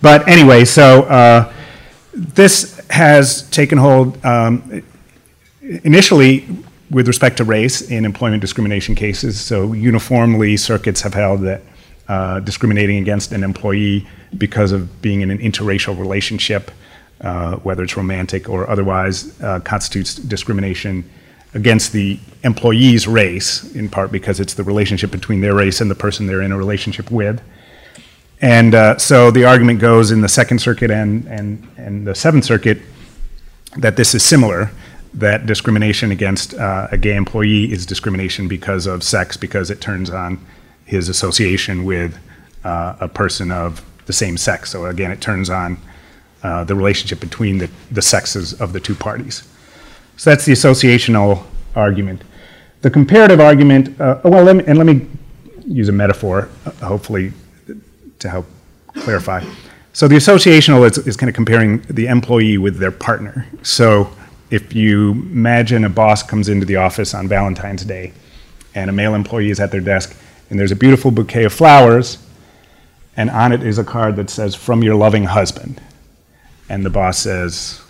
but 0.00 0.26
anyway, 0.26 0.64
so 0.64 1.02
uh, 1.02 1.52
this 2.14 2.80
has 2.88 3.42
taken 3.50 3.76
hold 3.76 4.24
um, 4.24 4.82
initially 5.60 6.48
with 6.90 7.06
respect 7.06 7.36
to 7.36 7.44
race 7.44 7.82
in 7.90 8.06
employment 8.06 8.40
discrimination 8.40 8.94
cases. 8.94 9.38
So, 9.38 9.74
uniformly, 9.74 10.56
circuits 10.56 11.02
have 11.02 11.12
held 11.12 11.42
that 11.42 11.60
uh, 12.08 12.40
discriminating 12.40 12.96
against 13.02 13.32
an 13.32 13.44
employee 13.44 14.08
because 14.38 14.72
of 14.72 15.02
being 15.02 15.20
in 15.20 15.30
an 15.30 15.40
interracial 15.40 15.98
relationship, 15.98 16.70
uh, 17.20 17.56
whether 17.56 17.82
it's 17.82 17.98
romantic 17.98 18.48
or 18.48 18.70
otherwise, 18.70 19.38
uh, 19.42 19.60
constitutes 19.60 20.14
discrimination 20.14 21.04
against 21.54 21.92
the 21.92 22.18
employee's 22.44 23.06
race, 23.06 23.74
in 23.74 23.88
part 23.88 24.10
because 24.10 24.40
it's 24.40 24.54
the 24.54 24.64
relationship 24.64 25.10
between 25.10 25.40
their 25.40 25.54
race 25.54 25.80
and 25.80 25.90
the 25.90 25.94
person 25.94 26.26
they're 26.26 26.42
in 26.42 26.52
a 26.52 26.56
relationship 26.56 27.10
with. 27.10 27.40
And 28.40 28.74
uh, 28.74 28.98
so 28.98 29.30
the 29.30 29.44
argument 29.44 29.78
goes 29.78 30.10
in 30.10 30.20
the 30.20 30.28
Second 30.28 30.60
Circuit 30.60 30.90
and, 30.90 31.26
and, 31.26 31.68
and 31.76 32.06
the 32.06 32.14
Seventh 32.14 32.44
Circuit 32.44 32.78
that 33.76 33.96
this 33.96 34.14
is 34.14 34.24
similar, 34.24 34.70
that 35.14 35.46
discrimination 35.46 36.10
against 36.10 36.54
uh, 36.54 36.88
a 36.90 36.98
gay 36.98 37.14
employee 37.14 37.70
is 37.70 37.86
discrimination 37.86 38.48
because 38.48 38.86
of 38.86 39.02
sex, 39.02 39.36
because 39.36 39.70
it 39.70 39.80
turns 39.80 40.10
on 40.10 40.44
his 40.86 41.08
association 41.08 41.84
with 41.84 42.18
uh, 42.64 42.96
a 43.00 43.08
person 43.08 43.52
of 43.52 43.84
the 44.06 44.12
same 44.12 44.36
sex. 44.36 44.70
So 44.70 44.86
again, 44.86 45.10
it 45.10 45.20
turns 45.20 45.48
on 45.48 45.78
uh, 46.42 46.64
the 46.64 46.74
relationship 46.74 47.20
between 47.20 47.58
the, 47.58 47.70
the 47.90 48.02
sexes 48.02 48.54
of 48.60 48.72
the 48.72 48.80
two 48.80 48.94
parties. 48.94 49.46
So 50.16 50.30
that's 50.30 50.44
the 50.44 50.52
associational 50.52 51.44
argument. 51.74 52.22
The 52.82 52.90
comparative 52.90 53.40
argument, 53.40 54.00
uh, 54.00 54.20
well, 54.24 54.44
let 54.44 54.56
me, 54.56 54.64
and 54.66 54.76
let 54.78 54.86
me 54.86 55.06
use 55.66 55.88
a 55.88 55.92
metaphor, 55.92 56.48
uh, 56.66 56.70
hopefully, 56.86 57.32
to 58.18 58.28
help 58.28 58.46
clarify. 58.94 59.44
So 59.92 60.08
the 60.08 60.16
associational 60.16 60.88
is, 60.88 60.98
is 61.06 61.16
kind 61.16 61.28
of 61.28 61.34
comparing 61.34 61.82
the 61.82 62.06
employee 62.06 62.58
with 62.58 62.78
their 62.78 62.90
partner. 62.90 63.46
So 63.62 64.10
if 64.50 64.74
you 64.74 65.12
imagine 65.12 65.84
a 65.84 65.90
boss 65.90 66.22
comes 66.22 66.48
into 66.48 66.64
the 66.64 66.76
office 66.76 67.14
on 67.14 67.28
Valentine's 67.28 67.84
Day, 67.84 68.12
and 68.74 68.88
a 68.88 68.92
male 68.92 69.14
employee 69.14 69.50
is 69.50 69.60
at 69.60 69.70
their 69.70 69.80
desk, 69.80 70.16
and 70.48 70.58
there's 70.58 70.72
a 70.72 70.76
beautiful 70.76 71.10
bouquet 71.10 71.44
of 71.44 71.52
flowers, 71.52 72.18
and 73.16 73.28
on 73.28 73.52
it 73.52 73.62
is 73.62 73.78
a 73.78 73.84
card 73.84 74.16
that 74.16 74.30
says, 74.30 74.54
From 74.54 74.82
your 74.82 74.94
loving 74.94 75.24
husband. 75.24 75.80
And 76.68 76.84
the 76.86 76.90
boss 76.90 77.18
says, 77.18 77.81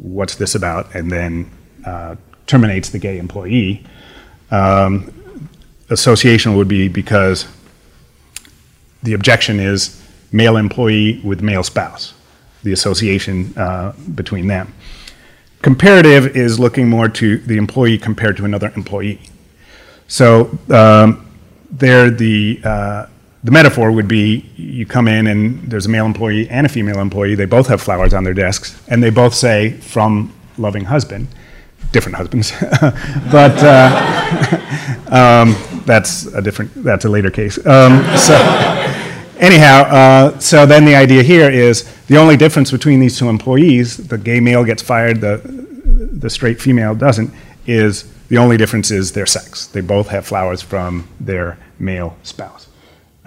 what's 0.00 0.36
this 0.36 0.54
about, 0.54 0.94
and 0.94 1.10
then 1.10 1.50
uh, 1.84 2.16
terminates 2.46 2.90
the 2.90 2.98
gay 2.98 3.18
employee. 3.18 3.84
Um, 4.50 5.12
association 5.90 6.56
would 6.56 6.68
be 6.68 6.88
because 6.88 7.46
the 9.02 9.14
objection 9.14 9.60
is 9.60 10.02
male 10.32 10.56
employee 10.56 11.20
with 11.24 11.42
male 11.42 11.62
spouse, 11.62 12.14
the 12.62 12.72
association 12.72 13.56
uh, 13.56 13.92
between 14.14 14.46
them. 14.46 14.72
Comparative 15.62 16.36
is 16.36 16.60
looking 16.60 16.88
more 16.88 17.08
to 17.08 17.38
the 17.38 17.56
employee 17.56 17.98
compared 17.98 18.36
to 18.36 18.44
another 18.44 18.72
employee. 18.76 19.20
So 20.06 20.58
um, 20.70 21.30
there, 21.70 22.10
the 22.10 22.60
uh, 22.64 23.06
the 23.44 23.50
metaphor 23.50 23.92
would 23.92 24.08
be 24.08 24.50
you 24.56 24.84
come 24.84 25.06
in 25.06 25.26
and 25.26 25.70
there's 25.70 25.86
a 25.86 25.88
male 25.88 26.06
employee 26.06 26.48
and 26.48 26.66
a 26.66 26.68
female 26.68 26.98
employee. 26.98 27.34
They 27.34 27.44
both 27.44 27.68
have 27.68 27.80
flowers 27.80 28.12
on 28.12 28.24
their 28.24 28.34
desks, 28.34 28.80
and 28.88 29.02
they 29.02 29.10
both 29.10 29.34
say 29.34 29.72
from 29.72 30.32
loving 30.56 30.84
husband, 30.84 31.28
different 31.92 32.16
husbands. 32.16 32.52
but 33.30 33.56
uh, 33.62 35.04
um, 35.10 35.82
that's 35.84 36.26
a 36.26 36.42
different. 36.42 36.72
That's 36.82 37.04
a 37.04 37.08
later 37.08 37.30
case. 37.30 37.58
Um, 37.64 38.04
so 38.16 38.34
anyhow, 39.38 39.82
uh, 39.82 40.38
so 40.40 40.66
then 40.66 40.84
the 40.84 40.96
idea 40.96 41.22
here 41.22 41.50
is 41.50 41.84
the 42.06 42.16
only 42.16 42.36
difference 42.36 42.70
between 42.70 42.98
these 43.00 43.18
two 43.18 43.28
employees, 43.28 44.08
the 44.08 44.18
gay 44.18 44.40
male 44.40 44.64
gets 44.64 44.82
fired, 44.82 45.20
the 45.20 45.40
the 46.18 46.28
straight 46.28 46.60
female 46.60 46.94
doesn't, 46.94 47.30
is 47.66 48.10
the 48.28 48.38
only 48.38 48.56
difference 48.56 48.90
is 48.90 49.12
their 49.12 49.26
sex. 49.26 49.66
They 49.66 49.80
both 49.80 50.08
have 50.08 50.26
flowers 50.26 50.60
from 50.60 51.08
their 51.20 51.56
male 51.78 52.16
spouse. 52.22 52.67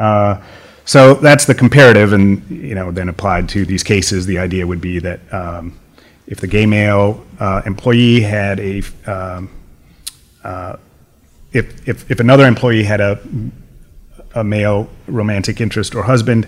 Uh, 0.02 0.42
so 0.84 1.14
that's 1.14 1.46
the 1.46 1.54
comparative, 1.54 2.12
and 2.12 2.50
you 2.50 2.74
know, 2.74 2.92
then 2.92 3.08
applied 3.08 3.48
to 3.50 3.66
these 3.66 3.84
cases, 3.84 4.26
the 4.26 4.40
idea 4.40 4.66
would 4.66 4.82
be 4.82 4.98
that 4.98 5.20
um, 5.32 5.80
if 6.26 6.40
the 6.40 6.48
gay 6.48 6.66
male 6.66 7.24
uh, 7.40 7.62
employee 7.68 8.22
had 8.22 8.60
a, 8.60 8.82
um, 9.06 9.50
uh, 10.44 10.76
if, 11.54 11.88
if, 11.88 12.10
if 12.10 12.20
another 12.20 12.48
employee 12.48 12.84
had 12.84 13.00
a, 13.00 13.22
a 14.34 14.44
male 14.44 14.90
romantic 15.06 15.62
interest 15.62 15.94
or 15.94 16.02
husband, 16.02 16.48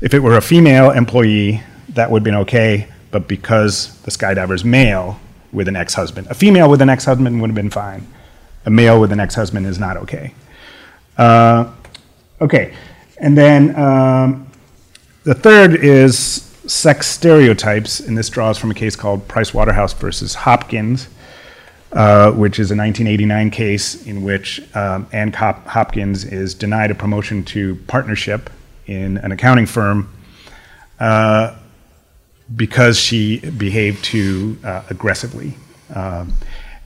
if 0.00 0.14
it 0.14 0.20
were 0.20 0.38
a 0.38 0.42
female 0.42 0.90
employee, 0.90 1.62
that 1.90 2.10
would 2.10 2.20
have 2.20 2.24
been 2.24 2.34
okay, 2.34 2.88
but 3.10 3.28
because 3.28 4.00
the 4.02 4.10
skydiver's 4.10 4.64
male 4.64 5.20
with 5.52 5.68
an 5.68 5.76
ex-husband, 5.76 6.26
a 6.28 6.34
female 6.34 6.70
with 6.70 6.80
an 6.80 6.88
ex-husband 6.88 7.42
would 7.42 7.50
have 7.50 7.54
been 7.54 7.70
fine. 7.70 8.06
A 8.64 8.70
male 8.70 8.98
with 8.98 9.12
an 9.12 9.20
ex-husband 9.20 9.66
is 9.66 9.78
not 9.78 9.98
okay. 9.98 10.32
Uh, 11.18 11.72
Okay, 12.40 12.74
and 13.18 13.36
then 13.36 13.76
um, 13.76 14.46
the 15.24 15.34
third 15.34 15.74
is 15.74 16.42
sex 16.66 17.06
stereotypes, 17.06 18.00
and 18.00 18.16
this 18.16 18.28
draws 18.28 18.58
from 18.58 18.70
a 18.70 18.74
case 18.74 18.96
called 18.96 19.26
Price 19.28 19.54
Waterhouse 19.54 19.92
versus 19.92 20.34
Hopkins, 20.34 21.08
uh, 21.92 22.32
which 22.32 22.58
is 22.58 22.70
a 22.70 22.76
1989 22.76 23.50
case 23.50 24.06
in 24.06 24.22
which 24.22 24.60
um, 24.76 25.06
Ann 25.12 25.32
Hop- 25.32 25.66
Hopkins 25.66 26.24
is 26.24 26.54
denied 26.54 26.90
a 26.90 26.94
promotion 26.94 27.44
to 27.44 27.76
partnership 27.86 28.50
in 28.86 29.18
an 29.18 29.32
accounting 29.32 29.66
firm 29.66 30.12
uh, 31.00 31.56
because 32.54 32.98
she 32.98 33.38
behaved 33.38 34.04
too 34.04 34.58
uh, 34.64 34.82
aggressively. 34.90 35.54
Um, 35.94 36.34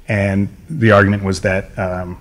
and 0.08 0.49
the 0.68 0.92
argument 0.92 1.22
was 1.25 1.40
that 1.42 1.78
um, 1.78 2.20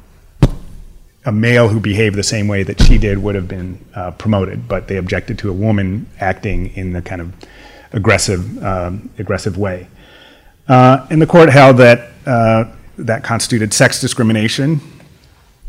a 1.25 1.31
male 1.31 1.67
who 1.67 1.79
behaved 1.79 2.15
the 2.15 2.23
same 2.23 2.47
way 2.47 2.63
that 2.63 2.81
she 2.81 2.97
did 2.97 3.17
would 3.17 3.35
have 3.35 3.47
been 3.47 3.83
uh, 3.93 4.11
promoted, 4.11 4.67
but 4.67 4.87
they 4.87 4.97
objected 4.97 5.37
to 5.39 5.49
a 5.49 5.53
woman 5.53 6.07
acting 6.19 6.67
in 6.75 6.93
the 6.93 7.01
kind 7.01 7.21
of 7.21 7.33
aggressive, 7.91 8.63
um, 8.63 9.09
aggressive 9.17 9.57
way. 9.57 9.87
Uh, 10.67 11.05
and 11.09 11.21
the 11.21 11.27
court 11.27 11.49
held 11.49 11.77
that 11.77 12.11
uh, 12.25 12.65
that 12.97 13.23
constituted 13.23 13.73
sex 13.73 13.99
discrimination, 13.99 14.79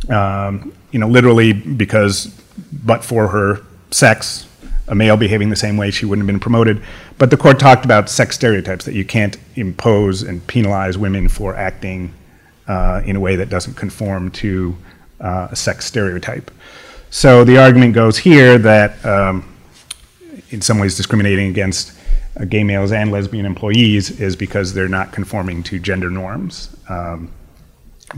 um, 0.08 0.72
you 0.90 0.98
know, 0.98 1.08
literally 1.08 1.52
because, 1.52 2.26
but 2.84 3.04
for 3.04 3.28
her 3.28 3.64
sex, 3.90 4.46
a 4.88 4.94
male 4.94 5.16
behaving 5.16 5.48
the 5.48 5.56
same 5.56 5.76
way, 5.76 5.90
she 5.90 6.04
wouldn't 6.04 6.26
have 6.26 6.32
been 6.32 6.40
promoted. 6.40 6.82
But 7.18 7.30
the 7.30 7.36
court 7.36 7.58
talked 7.58 7.84
about 7.84 8.10
sex 8.10 8.34
stereotypes 8.34 8.84
that 8.84 8.94
you 8.94 9.04
can't 9.04 9.36
impose 9.54 10.22
and 10.22 10.44
penalize 10.46 10.98
women 10.98 11.28
for 11.28 11.54
acting 11.54 12.12
uh, 12.66 13.02
in 13.04 13.16
a 13.16 13.20
way 13.20 13.36
that 13.36 13.48
doesn't 13.48 13.74
conform 13.74 14.30
to 14.32 14.76
uh, 15.20 15.48
a 15.50 15.56
sex 15.56 15.84
stereotype. 15.84 16.50
So 17.10 17.44
the 17.44 17.58
argument 17.58 17.94
goes 17.94 18.18
here 18.18 18.58
that, 18.58 19.04
um, 19.04 19.56
in 20.50 20.60
some 20.60 20.78
ways, 20.78 20.96
discriminating 20.96 21.48
against 21.48 21.92
uh, 22.38 22.44
gay 22.44 22.64
males 22.64 22.92
and 22.92 23.10
lesbian 23.10 23.46
employees 23.46 24.20
is 24.20 24.36
because 24.36 24.74
they're 24.74 24.88
not 24.88 25.12
conforming 25.12 25.62
to 25.64 25.78
gender 25.78 26.10
norms. 26.10 26.74
Um, 26.88 27.32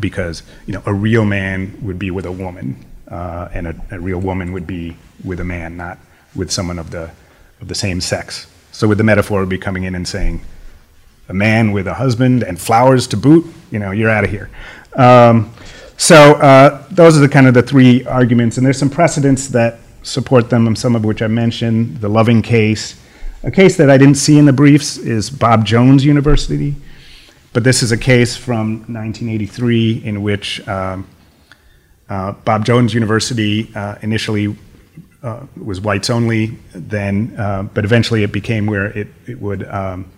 because 0.00 0.42
you 0.66 0.73
know, 0.73 0.82
a 0.87 0.94
real 0.94 1.25
man 1.25 1.78
would 1.82 1.99
be 1.99 2.11
with 2.11 2.25
a 2.26 2.32
woman, 2.32 2.85
uh, 3.09 3.49
and 3.52 3.66
a, 3.66 3.80
a 3.90 4.00
real 4.00 4.18
woman 4.18 4.52
would 4.52 4.66
be 4.66 4.97
with 5.25 5.40
a 5.40 5.44
man, 5.44 5.76
not 5.76 5.99
with 6.35 6.50
someone 6.50 6.78
of 6.78 6.90
the 6.90 7.11
of 7.61 7.68
the 7.68 7.75
same 7.75 8.00
sex. 8.00 8.47
So, 8.73 8.88
with 8.88 8.99
the 8.99 9.04
metaphor, 9.04 9.40
would 9.40 9.49
be 9.49 9.59
coming 9.59 9.85
in 9.85 9.94
and 9.94 10.09
saying, 10.09 10.40
a 11.28 11.35
man 11.35 11.73
with 11.73 11.87
a 11.87 11.94
husband 11.94 12.42
and 12.42 12.61
flowers 12.61 13.06
to 13.09 13.16
boot, 13.16 13.47
you 13.71 13.78
know, 13.78 13.90
you're 13.90 14.11
out 14.11 14.25
of 14.25 14.30
here. 14.30 14.50
Um, 14.94 15.52
so 16.02 16.32
uh, 16.32 16.85
those 16.90 17.16
are 17.16 17.21
the 17.21 17.28
kind 17.28 17.47
of 17.47 17.54
the 17.54 17.62
three 17.62 18.04
arguments, 18.06 18.56
and 18.56 18.66
there's 18.66 18.76
some 18.76 18.90
precedents 18.90 19.47
that 19.50 19.78
support 20.02 20.50
them, 20.50 20.75
some 20.75 20.97
of 20.97 21.04
which 21.04 21.23
I 21.23 21.28
mentioned. 21.28 21.99
The 21.99 22.09
Loving 22.09 22.42
case, 22.42 23.00
a 23.44 23.52
case 23.52 23.76
that 23.76 23.88
I 23.88 23.99
didn't 23.99 24.16
see 24.16 24.37
in 24.37 24.44
the 24.44 24.52
briefs 24.52 24.97
is 24.97 25.30
Bob 25.30 25.64
Jones 25.64 26.04
University, 26.04 26.75
but 27.52 27.62
this 27.62 27.85
is 27.85 27.92
a 27.92 27.97
case 27.97 28.37
from 28.37 28.78
1983 28.92 30.02
in 30.04 30.25
which 30.25 30.66
um, 30.66 31.06
uh, 32.09 32.32
Bob 32.32 32.64
Jones 32.64 32.94
University 32.94 33.71
uh, 33.76 33.94
initially 34.02 34.56
uh, 35.23 35.47
was 35.56 35.80
whites 35.80 36.11
only, 36.11 36.59
then, 36.75 37.32
uh, 37.38 37.62
but 37.62 37.85
eventually 37.85 38.25
it 38.25 38.32
became 38.32 38.66
where 38.66 38.87
it, 38.87 39.06
it 39.28 39.40
would 39.40 39.62
um, 39.68 40.11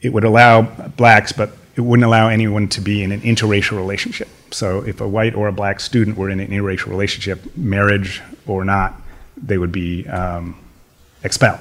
it 0.00 0.12
would 0.12 0.22
allow 0.22 0.62
blacks, 0.62 1.32
but 1.32 1.50
it 1.74 1.80
wouldn't 1.80 2.06
allow 2.06 2.28
anyone 2.28 2.68
to 2.68 2.80
be 2.80 3.02
in 3.02 3.10
an 3.10 3.22
interracial 3.22 3.76
relationship. 3.78 4.28
So 4.50 4.80
if 4.80 5.00
a 5.00 5.08
white 5.08 5.34
or 5.34 5.48
a 5.48 5.52
black 5.52 5.80
student 5.80 6.16
were 6.16 6.30
in 6.30 6.40
an 6.40 6.48
interracial 6.48 6.86
relationship, 6.86 7.56
marriage 7.56 8.22
or 8.46 8.64
not, 8.64 8.94
they 9.36 9.58
would 9.58 9.72
be 9.72 10.06
um, 10.08 10.56
expelled. 11.22 11.60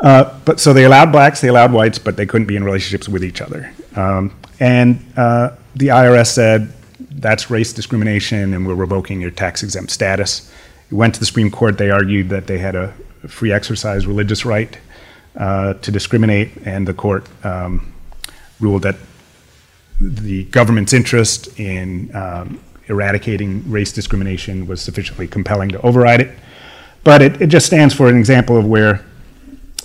Uh, 0.00 0.38
but 0.44 0.58
so 0.58 0.72
they 0.72 0.84
allowed 0.84 1.12
blacks, 1.12 1.40
they 1.40 1.48
allowed 1.48 1.72
whites, 1.72 1.98
but 1.98 2.16
they 2.16 2.26
couldn't 2.26 2.46
be 2.46 2.56
in 2.56 2.64
relationships 2.64 3.08
with 3.08 3.22
each 3.22 3.40
other. 3.40 3.72
Um, 3.96 4.34
and 4.58 5.04
uh, 5.16 5.50
the 5.76 5.88
IRS 5.88 6.28
said 6.28 6.72
that's 7.10 7.50
race 7.50 7.72
discrimination, 7.72 8.54
and 8.54 8.66
we're 8.66 8.74
revoking 8.74 9.20
your 9.20 9.30
tax 9.30 9.62
exempt 9.62 9.90
status. 9.90 10.50
It 10.90 10.94
went 10.94 11.14
to 11.14 11.20
the 11.20 11.26
Supreme 11.26 11.50
Court. 11.50 11.78
They 11.78 11.90
argued 11.90 12.30
that 12.30 12.46
they 12.46 12.58
had 12.58 12.74
a 12.74 12.92
free 13.28 13.52
exercise 13.52 14.06
religious 14.06 14.44
right 14.44 14.78
uh, 15.36 15.74
to 15.74 15.90
discriminate, 15.90 16.50
and 16.64 16.88
the 16.88 16.94
court 16.94 17.26
um, 17.44 17.92
ruled 18.58 18.82
that 18.82 18.96
the 20.00 20.44
government's 20.44 20.92
interest 20.92 21.58
in 21.58 22.14
um, 22.14 22.60
eradicating 22.88 23.70
race 23.70 23.92
discrimination 23.92 24.66
was 24.66 24.80
sufficiently 24.80 25.28
compelling 25.28 25.68
to 25.70 25.80
override 25.82 26.20
it. 26.20 26.38
But 27.04 27.22
it, 27.22 27.40
it 27.40 27.46
just 27.46 27.66
stands 27.66 27.94
for 27.94 28.08
an 28.08 28.16
example 28.16 28.56
of 28.56 28.66
where 28.66 29.04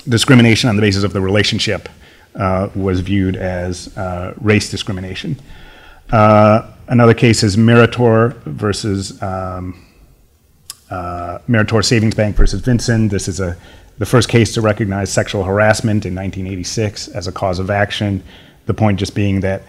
discrimination 0.07 0.69
on 0.69 0.75
the 0.75 0.81
basis 0.81 1.03
of 1.03 1.13
the 1.13 1.21
relationship 1.21 1.89
uh, 2.35 2.69
was 2.75 2.99
viewed 2.99 3.35
as 3.35 3.95
uh, 3.97 4.33
race 4.39 4.69
discrimination. 4.69 5.39
Uh, 6.11 6.71
another 6.87 7.13
case 7.13 7.43
is 7.43 7.55
Meritor 7.55 8.35
versus 8.43 9.21
um, 9.21 9.85
uh, 10.89 11.39
Meritor 11.47 11.83
Savings 11.83 12.15
Bank 12.15 12.35
versus 12.35 12.61
Vinson. 12.61 13.07
This 13.07 13.27
is 13.27 13.39
a 13.39 13.57
the 13.97 14.05
first 14.05 14.27
case 14.27 14.53
to 14.53 14.59
recognize 14.59 15.09
sexual 15.09 15.45
harassment 15.45 16.05
in 16.05 16.13
1986 16.13 17.07
as 17.09 17.27
a 17.27 17.31
cause 17.31 17.59
of 17.59 17.69
action. 17.69 18.21
The 18.65 18.73
point 18.73 18.99
just 18.99 19.15
being 19.15 19.39
that 19.39 19.61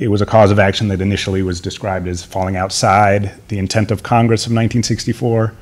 it 0.00 0.08
was 0.08 0.22
a 0.22 0.26
cause 0.26 0.50
of 0.50 0.58
action 0.58 0.88
that 0.88 1.02
initially 1.02 1.42
was 1.42 1.60
described 1.60 2.08
as 2.08 2.24
falling 2.24 2.56
outside 2.56 3.34
the 3.48 3.58
intent 3.58 3.90
of 3.90 4.02
Congress 4.02 4.46
of 4.46 4.52
1964. 4.52 5.52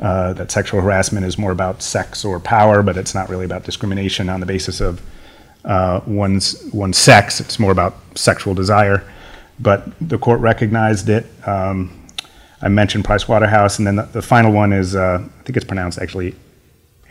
Uh, 0.00 0.32
that 0.32 0.50
sexual 0.50 0.80
harassment 0.80 1.24
is 1.24 1.38
more 1.38 1.52
about 1.52 1.80
sex 1.80 2.24
or 2.24 2.40
power, 2.40 2.82
but 2.82 2.96
it's 2.96 3.14
not 3.14 3.28
really 3.28 3.44
about 3.44 3.62
discrimination 3.62 4.28
on 4.28 4.40
the 4.40 4.46
basis 4.46 4.80
of 4.80 5.00
uh, 5.64 6.00
one's 6.06 6.60
one's 6.72 6.98
sex. 6.98 7.38
It's 7.38 7.60
more 7.60 7.70
about 7.70 7.94
sexual 8.16 8.52
desire. 8.52 9.08
But 9.60 9.86
the 10.00 10.18
court 10.18 10.40
recognized 10.40 11.08
it. 11.08 11.26
Um, 11.46 11.96
I 12.60 12.68
mentioned 12.68 13.04
Price 13.04 13.28
Waterhouse, 13.28 13.78
and 13.78 13.86
then 13.86 13.94
the, 13.94 14.02
the 14.02 14.22
final 14.22 14.50
one 14.50 14.72
is 14.72 14.96
uh, 14.96 15.20
I 15.22 15.42
think 15.44 15.56
it's 15.56 15.64
pronounced 15.64 16.00
actually 16.00 16.34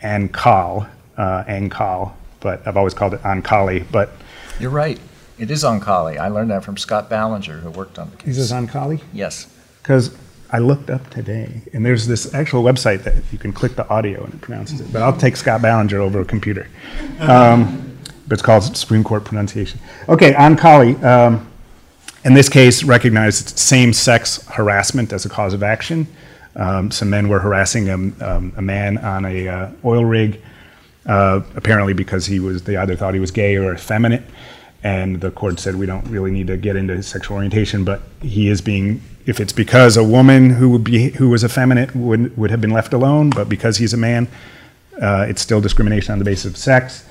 Oncale, 0.02 0.86
uh, 1.16 1.44
Oncale, 1.44 2.12
but 2.40 2.60
I've 2.68 2.76
always 2.76 2.92
called 2.92 3.14
it 3.14 3.22
Oncale. 3.22 3.86
But 3.90 4.12
you're 4.60 4.68
right. 4.68 5.00
It 5.38 5.50
is 5.50 5.64
Oncale. 5.64 6.18
I 6.18 6.28
learned 6.28 6.50
that 6.50 6.62
from 6.62 6.76
Scott 6.76 7.10
Ballenger, 7.10 7.60
who 7.60 7.70
worked 7.70 7.98
on 7.98 8.10
the 8.10 8.16
case. 8.16 8.36
Is 8.36 8.50
this 8.50 8.52
Oncale? 8.52 9.00
Yes. 9.12 9.48
Because 9.82 10.16
I 10.50 10.58
looked 10.58 10.90
up 10.90 11.10
today, 11.10 11.62
and 11.72 11.84
there's 11.84 12.06
this 12.06 12.32
actual 12.32 12.62
website 12.62 13.02
that 13.02 13.16
you 13.32 13.38
can 13.38 13.52
click 13.52 13.74
the 13.74 13.88
audio 13.88 14.22
and 14.22 14.34
it 14.34 14.40
pronounces 14.40 14.80
it. 14.80 14.92
But 14.92 15.02
I'll 15.02 15.16
take 15.16 15.36
Scott 15.36 15.60
Ballenger 15.60 15.98
over 15.98 16.20
a 16.20 16.24
computer. 16.24 16.68
Um, 17.18 17.98
but 18.28 18.34
it's 18.34 18.42
called 18.42 18.76
Supreme 18.76 19.02
Court 19.02 19.24
pronunciation. 19.24 19.80
Okay, 20.08 20.32
Oncale. 20.34 21.02
Um, 21.02 21.50
in 22.24 22.32
this 22.34 22.48
case, 22.48 22.84
recognized 22.84 23.58
same-sex 23.58 24.46
harassment 24.46 25.12
as 25.12 25.26
a 25.26 25.28
cause 25.28 25.52
of 25.52 25.62
action. 25.62 26.06
Um, 26.56 26.90
some 26.90 27.10
men 27.10 27.28
were 27.28 27.40
harassing 27.40 27.88
a, 27.88 27.94
um, 27.94 28.52
a 28.56 28.62
man 28.62 28.98
on 28.98 29.24
a 29.24 29.48
uh, 29.48 29.70
oil 29.84 30.04
rig, 30.04 30.40
uh, 31.06 31.40
apparently 31.56 31.92
because 31.92 32.24
he 32.24 32.38
was 32.38 32.62
they 32.62 32.76
either 32.76 32.94
thought 32.94 33.12
he 33.12 33.20
was 33.20 33.32
gay 33.32 33.56
or 33.56 33.74
effeminate 33.74 34.22
and 34.84 35.22
the 35.22 35.30
court 35.30 35.58
said 35.58 35.76
we 35.76 35.86
don't 35.86 36.06
really 36.08 36.30
need 36.30 36.46
to 36.46 36.58
get 36.58 36.76
into 36.76 36.94
his 36.94 37.08
sexual 37.08 37.36
orientation, 37.36 37.84
but 37.84 38.02
he 38.20 38.48
is 38.48 38.60
being 38.60 39.02
if 39.26 39.40
it's 39.40 39.54
because 39.54 39.96
a 39.96 40.04
woman 40.04 40.50
who 40.50 40.68
would 40.68 40.84
be 40.84 41.08
who 41.10 41.30
was 41.30 41.42
effeminate 41.42 41.96
would 41.96 42.36
would 42.36 42.50
have 42.50 42.60
been 42.60 42.70
left 42.70 42.92
alone, 42.92 43.30
but 43.30 43.48
because 43.48 43.78
he's 43.78 43.94
a 43.94 43.96
man, 43.96 44.28
uh, 45.00 45.24
it's 45.26 45.40
still 45.40 45.62
discrimination 45.62 46.12
on 46.12 46.18
the 46.18 46.24
basis 46.24 46.44
of 46.44 46.56
sex. 46.58 47.04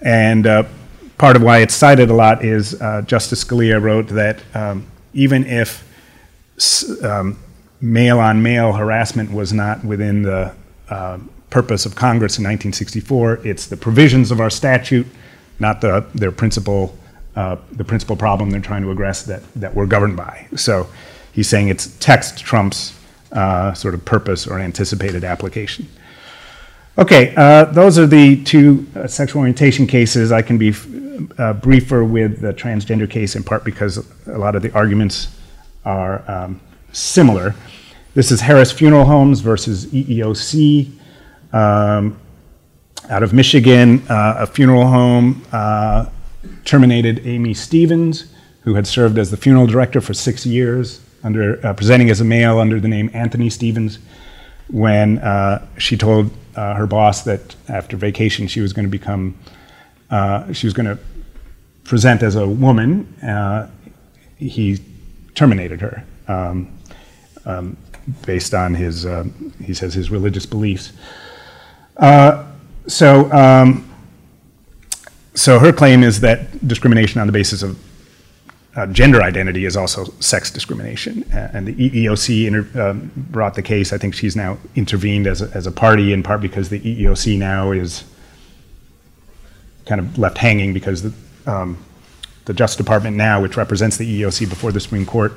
And 0.00 0.46
uh, 0.46 0.62
part 1.18 1.34
of 1.34 1.42
why 1.42 1.58
it's 1.58 1.74
cited 1.74 2.10
a 2.10 2.14
lot 2.14 2.44
is 2.44 2.80
uh, 2.80 3.02
Justice 3.02 3.42
Scalia 3.44 3.82
wrote 3.82 4.06
that 4.08 4.40
um, 4.54 4.86
even 5.12 5.44
if 5.44 5.84
um, 7.02 7.36
male 7.80 8.20
on 8.20 8.40
male 8.40 8.72
harassment 8.72 9.32
was 9.32 9.52
not 9.52 9.84
within 9.84 10.22
the 10.22 10.54
uh, 10.88 11.18
purpose 11.50 11.84
of 11.84 11.96
Congress 11.96 12.38
in 12.38 12.44
1964, 12.44 13.40
it's 13.44 13.66
the 13.66 13.76
provisions 13.76 14.30
of 14.30 14.40
our 14.40 14.50
statute, 14.50 15.08
not 15.58 15.80
the, 15.80 16.06
their 16.14 16.30
principal 16.30 16.96
uh, 17.40 17.56
the 17.72 17.84
principal 17.84 18.16
problem 18.16 18.50
they're 18.50 18.60
trying 18.60 18.82
to 18.82 18.90
address 18.90 19.22
that, 19.22 19.42
that 19.54 19.74
we're 19.74 19.86
governed 19.86 20.14
by. 20.14 20.46
So 20.56 20.86
he's 21.32 21.48
saying 21.48 21.68
it's 21.68 21.86
text 21.98 22.38
trumps 22.40 22.98
uh, 23.32 23.72
sort 23.72 23.94
of 23.94 24.04
purpose 24.04 24.46
or 24.46 24.58
anticipated 24.58 25.24
application. 25.24 25.88
Okay, 26.98 27.32
uh, 27.36 27.64
those 27.64 27.98
are 27.98 28.06
the 28.06 28.44
two 28.44 28.86
uh, 28.94 29.06
sexual 29.06 29.40
orientation 29.40 29.86
cases. 29.86 30.32
I 30.32 30.42
can 30.42 30.58
be 30.58 30.74
uh, 31.38 31.54
briefer 31.54 32.04
with 32.04 32.42
the 32.42 32.52
transgender 32.52 33.08
case 33.08 33.36
in 33.36 33.42
part 33.42 33.64
because 33.64 34.06
a 34.26 34.36
lot 34.36 34.54
of 34.54 34.60
the 34.60 34.70
arguments 34.74 35.34
are 35.86 36.22
um, 36.30 36.60
similar. 36.92 37.54
This 38.12 38.30
is 38.30 38.42
Harris 38.42 38.70
Funeral 38.70 39.06
Homes 39.06 39.40
versus 39.40 39.86
EEOC. 39.86 40.90
Um, 41.54 42.20
out 43.08 43.22
of 43.22 43.32
Michigan, 43.32 44.02
uh, 44.10 44.34
a 44.40 44.46
funeral 44.46 44.86
home 44.86 45.42
terminated 46.64 47.26
Aimee 47.26 47.54
Stephens, 47.54 48.32
who 48.62 48.74
had 48.74 48.86
served 48.86 49.18
as 49.18 49.30
the 49.30 49.36
funeral 49.36 49.66
director 49.66 50.00
for 50.00 50.14
six 50.14 50.46
years, 50.46 51.00
under 51.22 51.64
uh, 51.66 51.74
presenting 51.74 52.10
as 52.10 52.20
a 52.20 52.24
male 52.24 52.58
under 52.58 52.80
the 52.80 52.88
name 52.88 53.10
Anthony 53.12 53.50
Stephens, 53.50 53.98
when 54.68 55.18
uh, 55.18 55.66
she 55.78 55.96
told 55.96 56.30
uh, 56.56 56.74
her 56.74 56.86
boss 56.86 57.22
that 57.22 57.54
after 57.68 57.96
vacation 57.96 58.46
she 58.46 58.60
was 58.60 58.72
going 58.72 58.84
to 58.84 58.90
become, 58.90 59.36
uh, 60.10 60.52
she 60.52 60.66
was 60.66 60.74
going 60.74 60.86
to 60.86 60.98
present 61.84 62.22
as 62.22 62.36
a 62.36 62.46
woman, 62.46 63.06
uh, 63.22 63.68
he 64.36 64.78
terminated 65.34 65.80
her 65.80 66.04
um, 66.28 66.78
um, 67.44 67.76
based 68.24 68.54
on 68.54 68.74
his, 68.74 69.04
uh, 69.04 69.24
he 69.62 69.74
says, 69.74 69.94
his 69.94 70.10
religious 70.10 70.46
beliefs. 70.46 70.92
So, 72.86 73.30
um, 73.32 73.89
so 75.34 75.58
her 75.58 75.72
claim 75.72 76.02
is 76.02 76.20
that 76.20 76.66
discrimination 76.66 77.20
on 77.20 77.26
the 77.26 77.32
basis 77.32 77.62
of 77.62 77.78
uh, 78.76 78.86
gender 78.86 79.22
identity 79.22 79.64
is 79.64 79.76
also 79.76 80.04
sex 80.20 80.50
discrimination. 80.50 81.24
Uh, 81.32 81.50
and 81.52 81.66
the 81.66 81.90
EEOC 81.90 82.46
inter- 82.46 82.90
um, 82.90 83.10
brought 83.16 83.54
the 83.54 83.62
case. 83.62 83.92
I 83.92 83.98
think 83.98 84.14
she's 84.14 84.36
now 84.36 84.58
intervened 84.76 85.26
as 85.26 85.42
a, 85.42 85.50
as 85.54 85.66
a 85.66 85.72
party, 85.72 86.12
in 86.12 86.22
part 86.22 86.40
because 86.40 86.68
the 86.68 86.80
EEOC 86.80 87.36
now 87.38 87.72
is 87.72 88.04
kind 89.86 90.00
of 90.00 90.18
left 90.18 90.38
hanging 90.38 90.72
because 90.72 91.02
the, 91.02 91.12
um, 91.50 91.76
the 92.44 92.54
Justice 92.54 92.76
Department 92.76 93.16
now, 93.16 93.42
which 93.42 93.56
represents 93.56 93.96
the 93.96 94.22
EEOC 94.22 94.48
before 94.48 94.70
the 94.70 94.80
Supreme 94.80 95.04
Court, 95.04 95.32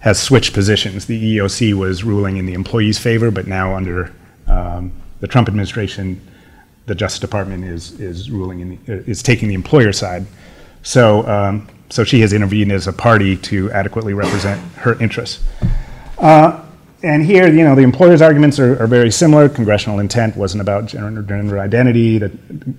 has 0.00 0.20
switched 0.20 0.52
positions. 0.52 1.06
The 1.06 1.38
EEOC 1.38 1.74
was 1.74 2.02
ruling 2.02 2.36
in 2.36 2.46
the 2.46 2.54
employee's 2.54 2.98
favor, 2.98 3.30
but 3.30 3.46
now 3.46 3.74
under 3.74 4.12
um, 4.48 4.92
the 5.20 5.28
Trump 5.28 5.48
administration, 5.48 6.20
the 6.86 6.94
Justice 6.94 7.20
Department 7.20 7.64
is 7.64 7.98
is 8.00 8.30
ruling 8.30 8.60
in 8.60 8.78
the, 8.84 8.92
is 9.10 9.22
taking 9.22 9.48
the 9.48 9.54
employer 9.54 9.92
side. 9.92 10.26
So 10.82 11.26
um, 11.28 11.68
so 11.90 12.04
she 12.04 12.20
has 12.20 12.32
intervened 12.32 12.72
as 12.72 12.86
a 12.86 12.92
party 12.92 13.36
to 13.36 13.70
adequately 13.72 14.14
represent 14.14 14.60
her 14.76 15.00
interests. 15.00 15.42
Uh, 16.18 16.62
and 17.02 17.24
here, 17.24 17.46
you 17.46 17.62
know, 17.62 17.74
the 17.74 17.82
employer's 17.82 18.22
arguments 18.22 18.58
are, 18.58 18.82
are, 18.82 18.86
very 18.86 19.10
similar. 19.10 19.48
Congressional 19.48 20.00
intent 20.00 20.34
wasn't 20.36 20.62
about 20.62 20.86
gender, 20.86 21.22
gender 21.22 21.58
identity, 21.58 22.18
that, 22.18 22.32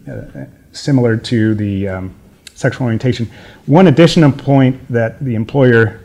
uh, 0.07 0.45
similar 0.73 1.15
to 1.15 1.55
the 1.55 1.87
um, 1.87 2.15
sexual 2.55 2.85
orientation. 2.85 3.29
One 3.67 3.87
additional 3.87 4.31
point 4.31 4.85
that 4.89 5.23
the 5.23 5.35
employer 5.35 6.01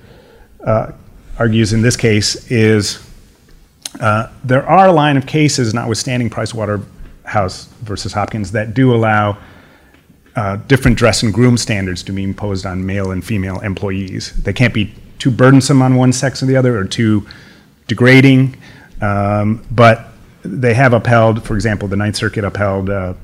uh, 0.65 0.93
argues 1.39 1.73
in 1.73 1.83
this 1.83 1.97
case 1.97 2.51
is 2.51 3.05
uh, 3.99 4.29
there 4.45 4.65
are 4.69 4.89
a 4.89 4.93
line 4.93 5.17
of 5.17 5.27
cases, 5.27 5.75
notwithstanding 5.75 6.31
Pricewaterhouse 6.31 6.87
versus 7.33 8.13
Hopkins, 8.13 8.53
that 8.53 8.75
do 8.75 8.95
allow 8.95 9.39
uh, 10.37 10.57
different 10.69 10.97
dress 10.97 11.23
and 11.23 11.33
groom 11.33 11.57
standards 11.57 12.03
to 12.05 12.13
be 12.13 12.23
imposed 12.23 12.65
on 12.65 12.87
male 12.87 13.11
and 13.11 13.25
female 13.25 13.61
employees. 13.61 14.33
They 14.43 14.53
can't 14.53 14.73
be 14.73 14.95
too 15.19 15.31
burdensome 15.31 15.83
on 15.83 15.97
one 15.97 16.13
sex 16.13 16.43
or 16.43 16.47
the 16.47 16.57
other 16.57 16.77
or 16.79 16.85
too 16.85 17.27
degrading, 17.87 18.57
um, 19.01 19.65
but 19.71 20.09
they 20.43 20.75
have 20.75 20.93
upheld, 20.93 21.45
for 21.45 21.55
example, 21.55 21.89
the 21.89 21.97
Ninth 21.97 22.17
Circuit 22.17 22.45
upheld 22.45 22.91
uh, 22.91 23.15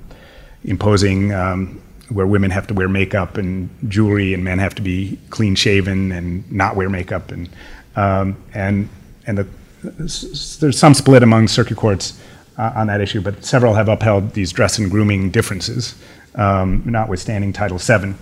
imposing 0.65 1.33
um, 1.33 1.81
where 2.11 2.27
women 2.27 2.51
have 2.51 2.67
to 2.67 2.75
wear 2.75 2.89
makeup 2.89 3.37
and 3.37 3.69
jewelry 3.89 4.35
and 4.35 4.45
men 4.45 4.59
have 4.59 4.75
to 4.75 4.83
be 4.83 5.19
clean 5.31 5.55
shaven 5.55 6.13
and 6.13 6.51
not 6.51 6.77
wear 6.77 6.89
makeup 6.89 7.31
and 7.31 7.49
um, 7.97 8.37
and 8.55 8.89
and 9.27 9.39
the, 9.39 9.47
there's 9.83 10.79
some 10.79 10.95
split 10.95 11.23
among 11.23 11.49
circuit 11.49 11.77
courts 11.77 12.21
on 12.59 12.89
that 12.89 13.01
issue, 13.01 13.21
but 13.21 13.45
several 13.45 13.75
have 13.75 13.89
upheld 13.89 14.33
these 14.33 14.53
dress 14.53 14.79
and 14.79 14.91
grooming 14.91 15.31
differences 15.31 15.95
um, 16.39 16.83
notwithstanding 16.87 17.53
Title 17.53 17.79
VII. 17.79 18.15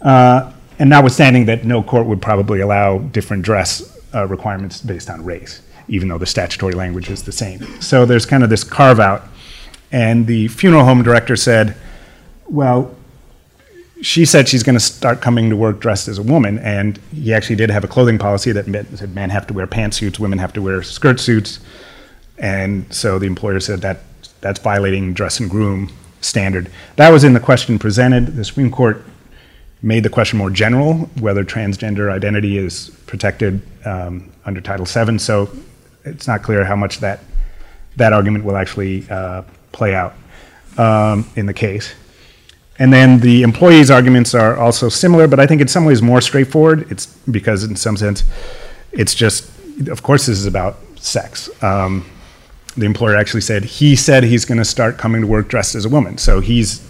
Uh, 0.00 0.52
and 0.78 0.90
notwithstanding 0.90 1.46
that 1.46 1.64
no 1.64 1.82
court 1.82 2.06
would 2.06 2.22
probably 2.22 2.60
allow 2.60 2.98
different 2.98 3.42
dress 3.42 3.98
uh, 4.14 4.26
requirements 4.26 4.80
based 4.80 5.10
on 5.10 5.24
race, 5.24 5.62
even 5.88 6.08
though 6.08 6.18
the 6.18 6.26
statutory 6.26 6.74
language 6.74 7.10
is 7.10 7.22
the 7.24 7.32
same. 7.32 7.60
So 7.80 8.06
there's 8.06 8.26
kind 8.26 8.42
of 8.42 8.50
this 8.50 8.64
carve 8.64 9.00
out. 9.00 9.24
And 9.92 10.26
the 10.26 10.48
funeral 10.48 10.84
home 10.84 11.02
director 11.02 11.36
said, 11.36 11.76
well, 12.48 12.94
she 14.02 14.24
said 14.24 14.48
she's 14.48 14.62
going 14.62 14.74
to 14.74 14.80
start 14.80 15.20
coming 15.20 15.48
to 15.50 15.56
work 15.56 15.80
dressed 15.80 16.08
as 16.08 16.18
a 16.18 16.22
woman, 16.22 16.58
and 16.58 16.98
he 17.12 17.32
actually 17.32 17.56
did 17.56 17.70
have 17.70 17.84
a 17.84 17.88
clothing 17.88 18.18
policy 18.18 18.52
that 18.52 18.66
said 18.96 19.14
men 19.14 19.30
have 19.30 19.46
to 19.46 19.54
wear 19.54 19.66
pantsuits, 19.66 20.18
women 20.18 20.38
have 20.38 20.52
to 20.52 20.60
wear 20.60 20.82
skirt 20.82 21.20
suits, 21.20 21.60
and 22.38 22.92
so 22.92 23.18
the 23.18 23.26
employer 23.26 23.60
said 23.60 23.80
that 23.82 24.00
that's 24.40 24.60
violating 24.60 25.14
dress 25.14 25.40
and 25.40 25.50
groom 25.50 25.90
standard. 26.20 26.70
That 26.96 27.10
was 27.10 27.24
in 27.24 27.32
the 27.32 27.40
question 27.40 27.78
presented. 27.78 28.36
The 28.36 28.44
Supreme 28.44 28.70
Court 28.70 29.04
made 29.82 30.02
the 30.02 30.10
question 30.10 30.38
more 30.38 30.50
general, 30.50 30.94
whether 31.20 31.44
transgender 31.44 32.10
identity 32.10 32.56
is 32.58 32.90
protected 33.06 33.60
um, 33.84 34.32
under 34.44 34.60
Title 34.60 34.86
VII. 34.86 35.18
So 35.18 35.50
it's 36.04 36.26
not 36.26 36.42
clear 36.42 36.64
how 36.64 36.76
much 36.76 36.98
that 37.00 37.20
that 37.96 38.12
argument 38.12 38.44
will 38.44 38.56
actually 38.56 39.08
uh, 39.08 39.42
play 39.72 39.94
out 39.94 40.14
um, 40.78 41.28
in 41.36 41.46
the 41.46 41.54
case. 41.54 41.94
And 42.78 42.92
then 42.92 43.20
the 43.20 43.42
employees' 43.42 43.90
arguments 43.90 44.34
are 44.34 44.56
also 44.56 44.88
similar, 44.88 45.28
but 45.28 45.38
I 45.38 45.46
think 45.46 45.60
in 45.60 45.68
some 45.68 45.84
ways 45.84 46.02
more 46.02 46.20
straightforward. 46.20 46.90
It's 46.90 47.06
because 47.30 47.62
in 47.62 47.76
some 47.76 47.96
sense, 47.96 48.24
it's 48.90 49.14
just, 49.14 49.48
of 49.88 50.02
course, 50.02 50.26
this 50.26 50.38
is 50.38 50.46
about 50.46 50.76
sex. 50.98 51.48
Um, 51.62 52.04
the 52.76 52.86
employer 52.86 53.16
actually 53.16 53.40
said 53.40 53.64
he 53.64 53.96
said 53.96 54.24
he's 54.24 54.44
going 54.44 54.58
to 54.58 54.64
start 54.64 54.98
coming 54.98 55.20
to 55.20 55.26
work 55.26 55.48
dressed 55.48 55.74
as 55.74 55.84
a 55.84 55.88
woman. 55.88 56.18
So 56.18 56.40
he's 56.40 56.88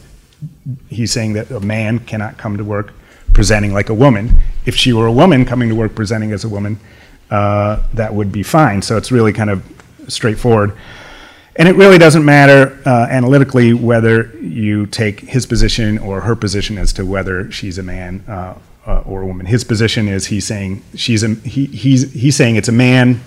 he's 0.89 1.13
saying 1.13 1.35
that 1.35 1.51
a 1.51 1.61
man 1.61 1.99
cannot 2.01 2.39
come 2.39 2.57
to 2.57 2.65
work 2.65 2.93
presenting 3.33 3.73
like 3.73 3.89
a 3.89 3.95
woman. 3.95 4.41
If 4.65 4.77
she 4.77 4.93
were 4.93 5.07
a 5.07 5.13
woman 5.13 5.45
coming 5.45 5.69
to 5.69 5.75
work 5.75 5.95
presenting 5.95 6.33
as 6.33 6.45
a 6.45 6.49
woman, 6.49 6.79
uh, 7.31 7.83
that 7.95 8.15
would 8.15 8.33
be 8.33 8.43
fine. 8.43 8.81
So 8.83 8.97
it's 8.97 9.11
really 9.11 9.33
kind 9.33 9.51
of 9.51 9.63
straightforward. 10.09 10.77
And 11.57 11.69
it 11.69 11.77
really 11.77 11.99
doesn't 11.99 12.25
matter 12.25 12.81
uh, 12.85 13.07
analytically 13.11 13.75
whether 13.75 14.27
you 14.39 14.87
take 14.87 15.21
his 15.21 15.47
position 15.47 15.99
or 15.99 16.23
her 16.23 16.35
position 16.35 16.79
as 16.79 16.93
to 16.95 17.07
whether 17.07 17.51
she's 17.51 17.79
a 17.79 17.83
man 17.83 18.25
uh, 18.27 18.55
uh 18.87 19.03
or 19.07 19.23
a 19.23 19.27
woman. 19.27 19.47
His 19.47 19.65
position 19.65 20.09
is 20.09 20.27
he's 20.27 20.47
saying 20.47 20.83
she's 20.95 21.23
a, 21.23 21.35
he, 21.35 21.67
he's, 21.67 22.13
he's 22.13 22.37
saying 22.37 22.57
it's 22.57 22.69
a 22.69 22.73
man 22.73 23.21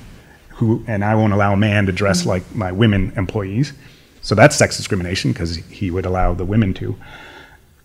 who, 0.58 0.84
and 0.88 1.06
I 1.06 1.16
won't 1.16 1.34
allow 1.34 1.54
a 1.54 1.58
man 1.58 1.86
to 1.86 1.92
dress 1.92 2.22
mm-hmm. 2.22 2.30
like 2.30 2.56
my 2.56 2.72
women 2.72 3.14
employees. 3.16 3.74
So 4.22 4.36
that's 4.36 4.56
sex 4.56 4.76
discrimination 4.76 5.32
because 5.32 5.56
he 5.56 5.92
would 5.92 6.06
allow 6.06 6.34
the 6.34 6.46
women 6.46 6.74
to. 6.76 6.96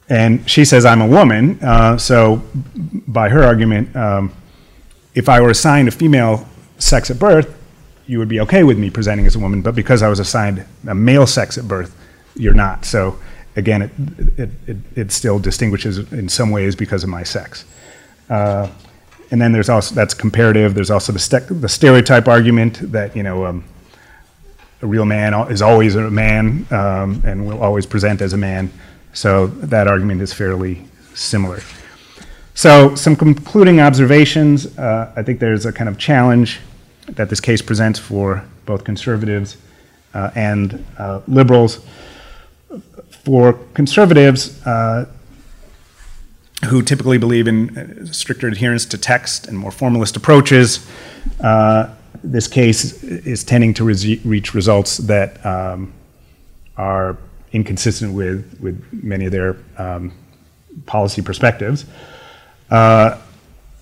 And 0.08 0.48
she 0.48 0.64
says, 0.64 0.84
I'm 0.84 1.00
a 1.00 1.06
woman. 1.06 1.58
Uh, 1.62 1.96
so, 1.96 2.42
by 3.06 3.28
her 3.28 3.44
argument, 3.44 3.94
um, 3.94 4.32
if 5.14 5.28
I 5.28 5.40
were 5.40 5.50
assigned 5.50 5.88
a 5.88 5.90
female 5.90 6.48
sex 6.78 7.10
at 7.10 7.18
birth, 7.18 7.56
you 8.06 8.18
would 8.18 8.28
be 8.28 8.40
okay 8.40 8.64
with 8.64 8.78
me 8.78 8.90
presenting 8.90 9.26
as 9.26 9.36
a 9.36 9.38
woman. 9.38 9.62
But 9.62 9.74
because 9.74 10.02
I 10.02 10.08
was 10.08 10.18
assigned 10.18 10.66
a 10.88 10.94
male 10.94 11.26
sex 11.26 11.56
at 11.56 11.68
birth, 11.68 11.96
you're 12.34 12.54
not. 12.54 12.84
So, 12.84 13.18
again, 13.54 13.82
it, 13.82 13.90
it, 14.38 14.50
it, 14.66 14.76
it 14.96 15.12
still 15.12 15.38
distinguishes 15.38 16.12
in 16.12 16.28
some 16.28 16.50
ways 16.50 16.74
because 16.74 17.04
of 17.04 17.08
my 17.08 17.22
sex. 17.22 17.64
Uh, 18.28 18.68
and 19.32 19.40
then 19.40 19.50
there's 19.50 19.70
also 19.70 19.94
that's 19.94 20.14
comparative. 20.14 20.74
There's 20.74 20.90
also 20.90 21.10
the, 21.12 21.18
st- 21.18 21.60
the 21.60 21.68
stereotype 21.68 22.28
argument 22.28 22.92
that 22.92 23.16
you 23.16 23.22
know 23.22 23.46
um, 23.46 23.64
a 24.82 24.86
real 24.86 25.06
man 25.06 25.32
is 25.50 25.62
always 25.62 25.96
a 25.96 26.10
man 26.10 26.66
um, 26.70 27.22
and 27.24 27.46
will 27.46 27.60
always 27.60 27.86
present 27.86 28.20
as 28.20 28.34
a 28.34 28.36
man. 28.36 28.70
So 29.14 29.46
that 29.46 29.88
argument 29.88 30.20
is 30.20 30.34
fairly 30.34 30.84
similar. 31.14 31.60
So 32.54 32.94
some 32.94 33.16
concluding 33.16 33.80
observations. 33.80 34.78
Uh, 34.78 35.10
I 35.16 35.22
think 35.22 35.40
there's 35.40 35.64
a 35.64 35.72
kind 35.72 35.88
of 35.88 35.96
challenge 35.96 36.60
that 37.06 37.30
this 37.30 37.40
case 37.40 37.62
presents 37.62 37.98
for 37.98 38.44
both 38.66 38.84
conservatives 38.84 39.56
uh, 40.12 40.30
and 40.34 40.84
uh, 40.98 41.22
liberals. 41.26 41.80
For 43.24 43.54
conservatives, 43.72 44.64
uh, 44.66 45.06
who 46.66 46.82
typically 46.82 47.18
believe 47.18 47.48
in 47.48 47.76
uh, 47.76 48.06
stricter 48.06 48.46
adherence 48.48 48.84
to 48.86 48.98
text 48.98 49.46
and 49.46 49.58
more 49.58 49.70
formalist 49.70 50.16
approaches. 50.16 50.86
Uh, 51.40 51.92
this 52.22 52.46
case 52.46 53.02
is 53.02 53.42
tending 53.42 53.74
to 53.74 53.84
re- 53.84 54.20
reach 54.24 54.54
results 54.54 54.98
that 54.98 55.44
um, 55.44 55.92
are 56.76 57.16
inconsistent 57.52 58.12
with, 58.14 58.58
with 58.60 58.82
many 58.92 59.26
of 59.26 59.32
their 59.32 59.56
um, 59.76 60.12
policy 60.86 61.20
perspectives. 61.20 61.84
Uh, 62.70 63.18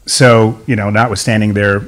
so, 0.07 0.59
you 0.67 0.75
know, 0.75 0.91
notwithstanding 0.91 1.53
their 1.53 1.83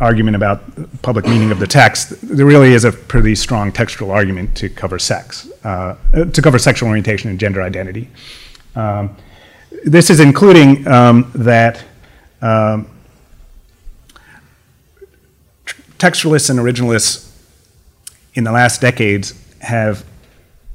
argument 0.00 0.34
about 0.34 0.62
public 1.02 1.24
meaning 1.26 1.52
of 1.52 1.60
the 1.60 1.66
text, 1.66 2.10
there 2.22 2.46
really 2.46 2.72
is 2.72 2.84
a 2.84 2.90
pretty 2.90 3.34
strong 3.34 3.70
textual 3.70 4.10
argument 4.10 4.56
to 4.56 4.68
cover 4.68 4.98
sex, 4.98 5.48
uh, 5.64 5.94
to 6.32 6.42
cover 6.42 6.58
sexual 6.58 6.88
orientation 6.88 7.30
and 7.30 7.38
gender 7.38 7.62
identity. 7.62 8.08
Um, 8.74 9.16
this 9.84 10.10
is 10.10 10.20
including 10.20 10.86
um, 10.86 11.30
that 11.34 11.82
um, 12.40 12.88
textualists 15.98 16.50
and 16.50 16.58
originalists 16.58 17.30
in 18.34 18.44
the 18.44 18.52
last 18.52 18.80
decades 18.80 19.34
have 19.60 20.04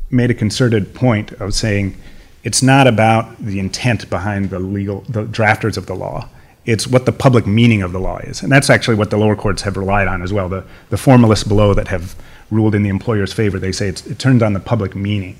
made 0.10 0.32
a 0.32 0.34
concerted 0.34 0.94
point 0.94 1.32
of 1.34 1.54
saying 1.54 1.96
it's 2.44 2.64
not 2.64 2.88
about 2.88 3.38
the 3.38 3.60
intent 3.60 4.10
behind 4.10 4.50
the 4.50 4.60
legal 4.60 5.02
the 5.02 5.24
drafters 5.26 5.78
of 5.78 5.86
the 5.86 5.94
law 5.94 6.28
it's 6.66 6.88
what 6.88 7.06
the 7.06 7.12
public 7.12 7.46
meaning 7.46 7.84
of 7.84 7.92
the 7.92 8.00
law 8.00 8.18
is 8.20 8.42
and 8.42 8.52
that's 8.52 8.70
actually 8.70 8.96
what 8.96 9.12
the 9.12 9.18
lower 9.18 9.36
courts 9.36 9.62
have 9.62 9.78
relied 9.78 10.08
on 10.08 10.24
as 10.24 10.34
well 10.34 10.50
the, 10.50 10.64
the 10.90 10.98
formalists 10.98 11.48
below 11.48 11.74
that 11.74 11.88
have 11.88 12.16
ruled 12.52 12.76
in 12.76 12.84
the 12.84 12.90
employer's 12.90 13.34
favor. 13.34 13.60
They 13.60 13.72
say 13.72 13.90
it 13.90 14.20
turns 14.20 14.42
on 14.42 14.54
the 14.54 14.60
public 14.60 14.96
meaning, 14.96 15.38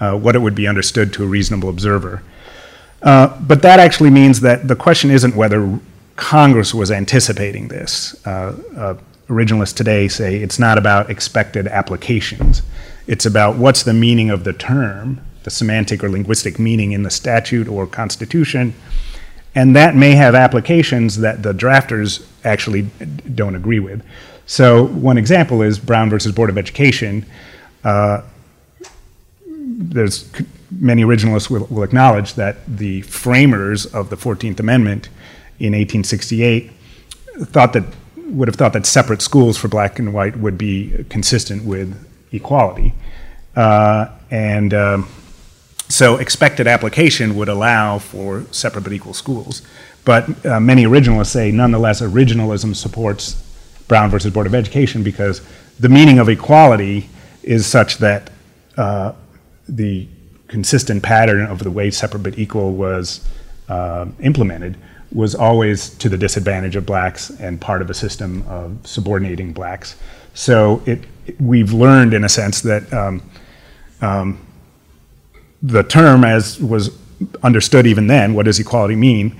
uh, 0.00 0.16
what 0.16 0.34
it 0.34 0.40
would 0.40 0.54
be 0.54 0.66
understood 0.66 1.12
to 1.14 1.24
a 1.24 1.26
reasonable 1.26 1.68
observer. 1.68 2.22
Uh, 3.02 3.38
but 3.40 3.62
that 3.62 3.80
actually 3.80 4.10
means 4.10 4.40
that 4.40 4.68
the 4.68 4.76
question 4.76 5.10
isn't 5.10 5.34
whether 5.34 5.78
Congress 6.16 6.74
was 6.74 6.90
anticipating 6.90 7.68
this. 7.68 8.14
Uh, 8.26 8.54
uh, 8.76 8.94
originalists 9.28 9.74
today 9.74 10.08
say 10.08 10.36
it's 10.36 10.58
not 10.58 10.76
about 10.76 11.08
expected 11.08 11.66
applications. 11.68 12.62
It's 13.06 13.24
about 13.24 13.56
what's 13.56 13.82
the 13.84 13.94
meaning 13.94 14.28
of 14.28 14.44
the 14.44 14.52
term, 14.52 15.20
the 15.44 15.50
semantic 15.50 16.04
or 16.04 16.10
linguistic 16.10 16.58
meaning 16.58 16.92
in 16.92 17.04
the 17.04 17.10
statute 17.10 17.68
or 17.68 17.86
constitution, 17.86 18.74
and 19.54 19.74
that 19.74 19.94
may 19.96 20.12
have 20.12 20.34
applications 20.34 21.18
that 21.18 21.42
the 21.42 21.52
drafters 21.52 22.24
actually 22.44 22.82
don't 23.34 23.54
agree 23.54 23.80
with. 23.80 24.04
So 24.46 24.86
one 24.86 25.16
example 25.16 25.62
is 25.62 25.78
Brown 25.78 26.10
versus 26.10 26.32
Board 26.32 26.50
of 26.50 26.58
Education. 26.58 27.24
Uh, 27.82 28.22
there's 29.46 30.30
many 30.70 31.02
originalists 31.02 31.50
will, 31.50 31.66
will, 31.66 31.82
acknowledge 31.82 32.34
that 32.34 32.56
the 32.66 33.02
framers 33.02 33.86
of 33.86 34.10
the 34.10 34.16
14th 34.16 34.60
Amendment 34.60 35.08
in 35.58 35.72
1868 35.72 36.70
thought 37.44 37.72
that 37.72 37.84
would 38.16 38.48
have 38.48 38.56
thought 38.56 38.72
that 38.72 38.86
separate 38.86 39.20
schools 39.22 39.56
for 39.56 39.68
black 39.68 39.98
and 39.98 40.12
white 40.14 40.36
would 40.36 40.56
be 40.56 41.04
consistent 41.08 41.64
with 41.64 42.06
equality. 42.32 42.94
Uh, 43.56 44.06
and 44.30 44.72
um, 44.72 45.08
so 45.88 46.16
expected 46.16 46.66
application 46.66 47.34
would 47.36 47.48
allow 47.48 47.98
for 47.98 48.44
separate 48.52 48.82
but 48.82 48.92
equal 48.92 49.14
schools. 49.14 49.62
But 50.04 50.46
uh, 50.46 50.60
many 50.60 50.84
originalists 50.84 51.26
say, 51.26 51.50
nonetheless, 51.50 52.00
originalism 52.00 52.76
supports 52.76 53.42
Brown 53.88 54.08
versus 54.08 54.32
Board 54.32 54.46
of 54.46 54.54
Education 54.54 55.02
because 55.02 55.42
the 55.80 55.88
meaning 55.88 56.18
of 56.18 56.28
equality 56.28 57.08
is 57.42 57.66
such 57.66 57.98
that 57.98 58.30
uh, 58.76 59.12
the 59.68 60.06
consistent 60.50 61.00
pattern 61.00 61.46
of 61.46 61.60
the 61.60 61.70
way 61.70 61.90
separate 61.92 62.24
but 62.24 62.36
equal 62.36 62.72
was 62.72 63.24
uh, 63.68 64.04
implemented 64.20 64.76
was 65.12 65.34
always 65.34 65.90
to 65.90 66.08
the 66.08 66.18
disadvantage 66.18 66.74
of 66.74 66.84
blacks 66.84 67.30
and 67.38 67.60
part 67.60 67.80
of 67.82 67.88
a 67.88 67.94
system 67.94 68.44
of 68.48 68.76
subordinating 68.84 69.52
blacks. 69.52 69.96
So 70.34 70.82
it, 70.86 71.04
we've 71.38 71.72
learned, 71.72 72.14
in 72.14 72.24
a 72.24 72.28
sense, 72.28 72.60
that 72.62 72.92
um, 72.92 73.22
um, 74.00 74.44
the 75.62 75.84
term, 75.84 76.24
as 76.24 76.60
was 76.60 76.98
understood 77.44 77.86
even 77.86 78.08
then, 78.08 78.34
what 78.34 78.46
does 78.46 78.58
equality 78.58 78.96
mean, 78.96 79.36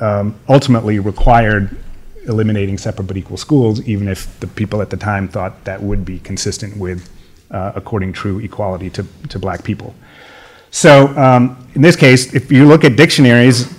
um, 0.00 0.34
ultimately 0.48 0.98
required 0.98 1.76
eliminating 2.26 2.76
separate 2.76 3.04
but 3.04 3.16
equal 3.16 3.36
schools, 3.36 3.80
even 3.82 4.08
if 4.08 4.38
the 4.40 4.46
people 4.46 4.82
at 4.82 4.90
the 4.90 4.96
time 4.96 5.28
thought 5.28 5.64
that 5.64 5.80
would 5.80 6.04
be 6.04 6.18
consistent 6.20 6.76
with 6.76 7.08
uh, 7.50 7.72
according 7.74 8.12
true 8.12 8.38
equality 8.40 8.90
to, 8.90 9.06
to 9.28 9.38
black 9.38 9.64
people. 9.64 9.94
So 10.70 11.08
um, 11.18 11.68
in 11.74 11.82
this 11.82 11.96
case, 11.96 12.34
if 12.34 12.50
you 12.52 12.66
look 12.66 12.84
at 12.84 12.96
dictionaries 12.96 13.72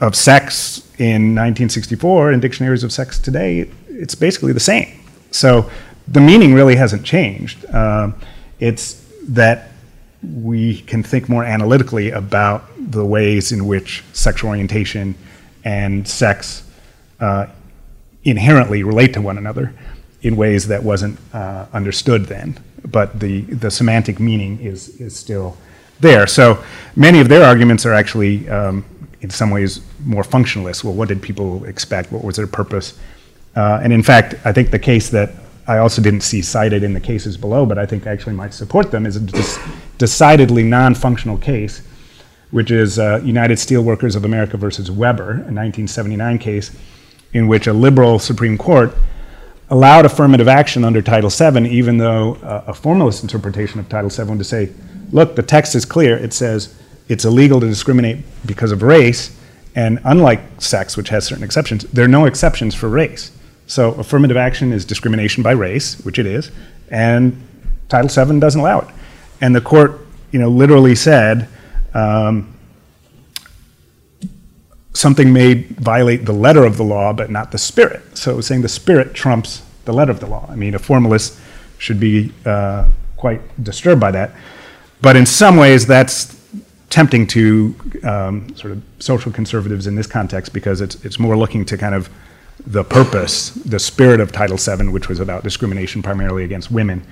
of 0.00 0.14
sex 0.14 0.78
in 0.98 1.34
1964 1.34 2.32
and 2.32 2.42
dictionaries 2.42 2.84
of 2.84 2.92
sex 2.92 3.18
today, 3.18 3.70
it's 3.88 4.14
basically 4.14 4.52
the 4.52 4.60
same. 4.60 5.00
So 5.30 5.70
the 6.08 6.20
meaning 6.20 6.54
really 6.54 6.76
hasn't 6.76 7.04
changed. 7.04 7.64
Uh, 7.66 8.12
it's 8.60 9.04
that 9.28 9.70
we 10.22 10.80
can 10.82 11.02
think 11.02 11.28
more 11.28 11.44
analytically 11.44 12.10
about 12.10 12.64
the 12.78 13.04
ways 13.04 13.52
in 13.52 13.66
which 13.66 14.02
sexual 14.12 14.50
orientation 14.50 15.14
and 15.64 16.06
sex 16.06 16.68
uh, 17.20 17.46
inherently 18.24 18.82
relate 18.82 19.14
to 19.14 19.20
one 19.20 19.38
another 19.38 19.72
in 20.22 20.36
ways 20.36 20.68
that 20.68 20.82
wasn't 20.82 21.18
uh, 21.32 21.66
understood 21.72 22.26
then. 22.26 22.58
But 22.84 23.18
the, 23.18 23.42
the 23.42 23.70
semantic 23.70 24.20
meaning 24.20 24.60
is, 24.60 25.00
is 25.00 25.16
still 25.16 25.56
there. 26.00 26.26
So 26.26 26.62
many 26.94 27.20
of 27.20 27.28
their 27.28 27.44
arguments 27.44 27.86
are 27.86 27.94
actually, 27.94 28.48
um, 28.48 28.84
in 29.20 29.30
some 29.30 29.50
ways, 29.50 29.80
more 30.04 30.22
functionalist. 30.22 30.84
Well, 30.84 30.94
what 30.94 31.08
did 31.08 31.22
people 31.22 31.64
expect? 31.64 32.12
What 32.12 32.24
was 32.24 32.36
their 32.36 32.46
purpose? 32.46 32.98
Uh, 33.54 33.80
and 33.82 33.92
in 33.92 34.02
fact, 34.02 34.34
I 34.44 34.52
think 34.52 34.70
the 34.70 34.78
case 34.78 35.08
that 35.10 35.32
I 35.66 35.78
also 35.78 36.00
didn't 36.00 36.20
see 36.20 36.42
cited 36.42 36.82
in 36.82 36.92
the 36.92 37.00
cases 37.00 37.36
below, 37.36 37.66
but 37.66 37.78
I 37.78 37.86
think 37.86 38.06
actually 38.06 38.34
might 38.34 38.54
support 38.54 38.90
them, 38.90 39.04
is 39.04 39.16
a 39.16 39.58
decidedly 39.98 40.62
non 40.62 40.94
functional 40.94 41.38
case, 41.38 41.82
which 42.50 42.70
is 42.70 42.98
uh, 42.98 43.20
United 43.24 43.58
Steelworkers 43.58 44.14
of 44.14 44.24
America 44.24 44.56
versus 44.56 44.90
Weber, 44.90 45.30
a 45.30 45.52
1979 45.52 46.38
case, 46.38 46.70
in 47.32 47.48
which 47.48 47.66
a 47.66 47.72
liberal 47.72 48.18
Supreme 48.18 48.56
Court 48.56 48.94
allowed 49.70 50.04
affirmative 50.04 50.46
action 50.46 50.84
under 50.84 51.02
Title 51.02 51.30
VII, 51.30 51.68
even 51.68 51.98
though 51.98 52.34
uh, 52.36 52.64
a 52.68 52.74
formalist 52.74 53.24
interpretation 53.24 53.80
of 53.80 53.88
Title 53.88 54.10
VII 54.10 54.36
would 54.36 54.46
say, 54.46 54.70
look, 55.12 55.36
the 55.36 55.42
text 55.42 55.74
is 55.74 55.84
clear. 55.84 56.16
It 56.16 56.32
says 56.32 56.74
it's 57.08 57.24
illegal 57.24 57.60
to 57.60 57.66
discriminate 57.66 58.18
because 58.44 58.72
of 58.72 58.82
race, 58.82 59.36
and 59.74 60.00
unlike 60.04 60.40
sex, 60.58 60.96
which 60.96 61.08
has 61.10 61.26
certain 61.26 61.44
exceptions, 61.44 61.84
there 61.84 62.04
are 62.04 62.08
no 62.08 62.24
exceptions 62.24 62.74
for 62.74 62.88
race. 62.88 63.30
So 63.66 63.92
affirmative 63.94 64.36
action 64.36 64.72
is 64.72 64.84
discrimination 64.84 65.42
by 65.42 65.52
race, 65.52 66.00
which 66.00 66.18
it 66.18 66.26
is, 66.26 66.50
and 66.90 67.40
Title 67.88 68.08
VII 68.08 68.40
doesn't 68.40 68.60
allow 68.60 68.80
it. 68.80 68.88
And 69.40 69.54
the 69.54 69.60
court, 69.60 70.06
you 70.32 70.38
know, 70.38 70.48
literally 70.48 70.94
said 70.94 71.48
um, 71.94 72.56
something 74.92 75.32
may 75.32 75.54
violate 75.54 76.24
the 76.24 76.32
letter 76.32 76.64
of 76.64 76.76
the 76.76 76.84
law, 76.84 77.12
but 77.12 77.30
not 77.30 77.52
the 77.52 77.58
spirit. 77.58 78.16
So 78.16 78.32
it 78.32 78.36
was 78.36 78.46
saying 78.46 78.62
the 78.62 78.68
spirit 78.68 79.14
trumps 79.14 79.62
the 79.84 79.92
letter 79.92 80.10
of 80.10 80.20
the 80.20 80.26
law. 80.26 80.46
I 80.48 80.56
mean, 80.56 80.74
a 80.74 80.78
formalist 80.78 81.38
should 81.78 82.00
be 82.00 82.32
uh, 82.44 82.88
quite 83.16 83.40
disturbed 83.62 84.00
by 84.00 84.10
that. 84.12 84.32
But 85.00 85.16
in 85.16 85.26
some 85.26 85.56
ways, 85.56 85.86
that's 85.86 86.36
tempting 86.90 87.26
to 87.26 87.74
um, 88.04 88.54
sort 88.54 88.72
of 88.72 88.82
social 88.98 89.30
conservatives 89.32 89.86
in 89.86 89.94
this 89.94 90.06
context 90.06 90.52
because 90.52 90.80
it's, 90.80 91.04
it's 91.04 91.18
more 91.18 91.36
looking 91.36 91.64
to 91.66 91.76
kind 91.76 91.94
of 91.94 92.08
the 92.66 92.82
purpose, 92.82 93.50
the 93.50 93.78
spirit 93.78 94.20
of 94.20 94.32
Title 94.32 94.56
VII, 94.56 94.88
which 94.88 95.08
was 95.08 95.20
about 95.20 95.44
discrimination 95.44 96.02
primarily 96.02 96.44
against 96.44 96.70
women, 96.70 97.06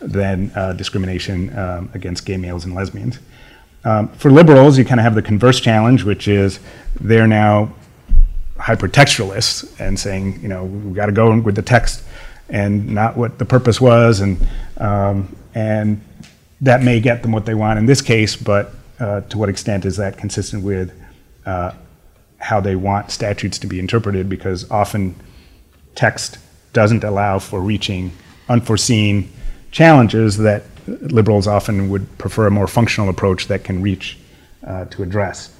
than 0.00 0.50
uh, 0.54 0.72
discrimination 0.74 1.56
um, 1.58 1.90
against 1.94 2.24
gay 2.24 2.36
males 2.36 2.64
and 2.64 2.74
lesbians. 2.74 3.18
Um, 3.84 4.08
for 4.08 4.30
liberals, 4.30 4.78
you 4.78 4.84
kind 4.84 5.00
of 5.00 5.04
have 5.04 5.14
the 5.14 5.22
converse 5.22 5.60
challenge, 5.60 6.04
which 6.04 6.28
is 6.28 6.60
they're 7.00 7.26
now 7.26 7.72
hypertextualists 8.56 9.80
and 9.80 9.98
saying, 9.98 10.40
you 10.42 10.48
know, 10.48 10.64
we've 10.64 10.94
got 10.94 11.06
to 11.06 11.12
go 11.12 11.38
with 11.38 11.54
the 11.54 11.62
text 11.62 12.04
and 12.48 12.88
not 12.88 13.16
what 13.16 13.38
the 13.38 13.44
purpose 13.44 13.80
was, 13.80 14.20
and 14.20 14.36
um, 14.76 15.34
and 15.54 16.00
that 16.60 16.82
may 16.82 17.00
get 17.00 17.22
them 17.22 17.32
what 17.32 17.46
they 17.46 17.54
want 17.54 17.78
in 17.78 17.86
this 17.86 18.02
case, 18.02 18.36
but 18.36 18.74
uh, 18.98 19.22
to 19.22 19.38
what 19.38 19.48
extent 19.48 19.84
is 19.84 19.96
that 19.96 20.18
consistent 20.18 20.62
with 20.62 20.92
uh, 21.46 21.72
how 22.38 22.60
they 22.60 22.76
want 22.76 23.10
statutes 23.10 23.58
to 23.58 23.66
be 23.66 23.78
interpreted 23.78 24.28
because 24.28 24.70
often 24.70 25.14
text 25.94 26.38
doesn't 26.72 27.04
allow 27.04 27.38
for 27.38 27.60
reaching 27.60 28.12
unforeseen 28.48 29.30
challenges 29.70 30.36
that 30.38 30.64
liberals 30.86 31.46
often 31.46 31.88
would 31.90 32.18
prefer 32.18 32.46
a 32.46 32.50
more 32.50 32.66
functional 32.66 33.08
approach 33.08 33.46
that 33.48 33.64
can 33.64 33.82
reach 33.82 34.18
uh, 34.66 34.84
to 34.86 35.02
address. 35.02 35.54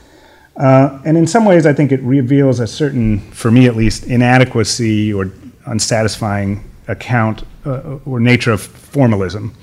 Uh, 0.57 1.01
and 1.05 1.17
in 1.17 1.27
some 1.27 1.45
ways, 1.45 1.65
I 1.65 1.73
think 1.73 1.93
it 1.93 2.01
reveals 2.03 2.61
a 2.61 2.67
certain, 2.67 3.21
for 3.31 3.51
me 3.51 3.67
at 3.67 3.77
least, 3.77 4.05
inadequacy 4.05 5.13
or 5.13 5.31
unsatisfying 5.67 6.69
account 6.89 7.45
uh, 7.65 7.99
or 8.05 8.21
nature 8.21 8.53
of 8.53 8.61
formalism. 8.61 9.55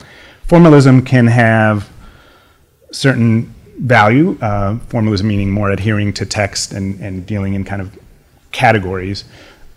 Formalism 0.48 1.02
can 1.02 1.28
have 1.28 1.90
certain 2.92 3.54
value, 3.80 4.38
uh, 4.42 4.78
formalism 4.88 5.28
meaning 5.28 5.52
more 5.52 5.70
adhering 5.72 6.14
to 6.14 6.26
text 6.26 6.72
and, 6.72 7.00
and 7.02 7.26
dealing 7.26 7.54
in 7.54 7.64
kind 7.64 7.82
of 7.82 7.98
categories. 8.52 9.26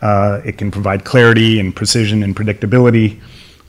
Uh, 0.01 0.41
it 0.45 0.57
can 0.57 0.71
provide 0.71 1.05
clarity 1.05 1.61
and 1.61 1.75
precision 1.75 2.23
and 2.23 2.35
predictability. 2.35 3.21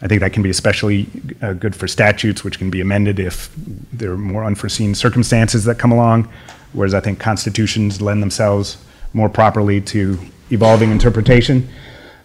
I 0.01 0.07
think 0.07 0.21
that 0.21 0.31
can 0.33 0.41
be 0.41 0.49
especially 0.49 1.07
uh, 1.41 1.53
good 1.53 1.75
for 1.75 1.87
statutes, 1.87 2.43
which 2.43 2.57
can 2.57 2.69
be 2.69 2.81
amended 2.81 3.19
if 3.19 3.51
there 3.91 4.11
are 4.11 4.17
more 4.17 4.45
unforeseen 4.45 4.95
circumstances 4.95 5.65
that 5.65 5.77
come 5.77 5.91
along, 5.91 6.29
whereas 6.73 6.93
I 6.93 6.99
think 7.01 7.19
constitutions 7.19 8.01
lend 8.01 8.21
themselves 8.21 8.77
more 9.13 9.29
properly 9.29 9.81
to 9.81 10.17
evolving 10.51 10.91
interpretation. 10.91 11.67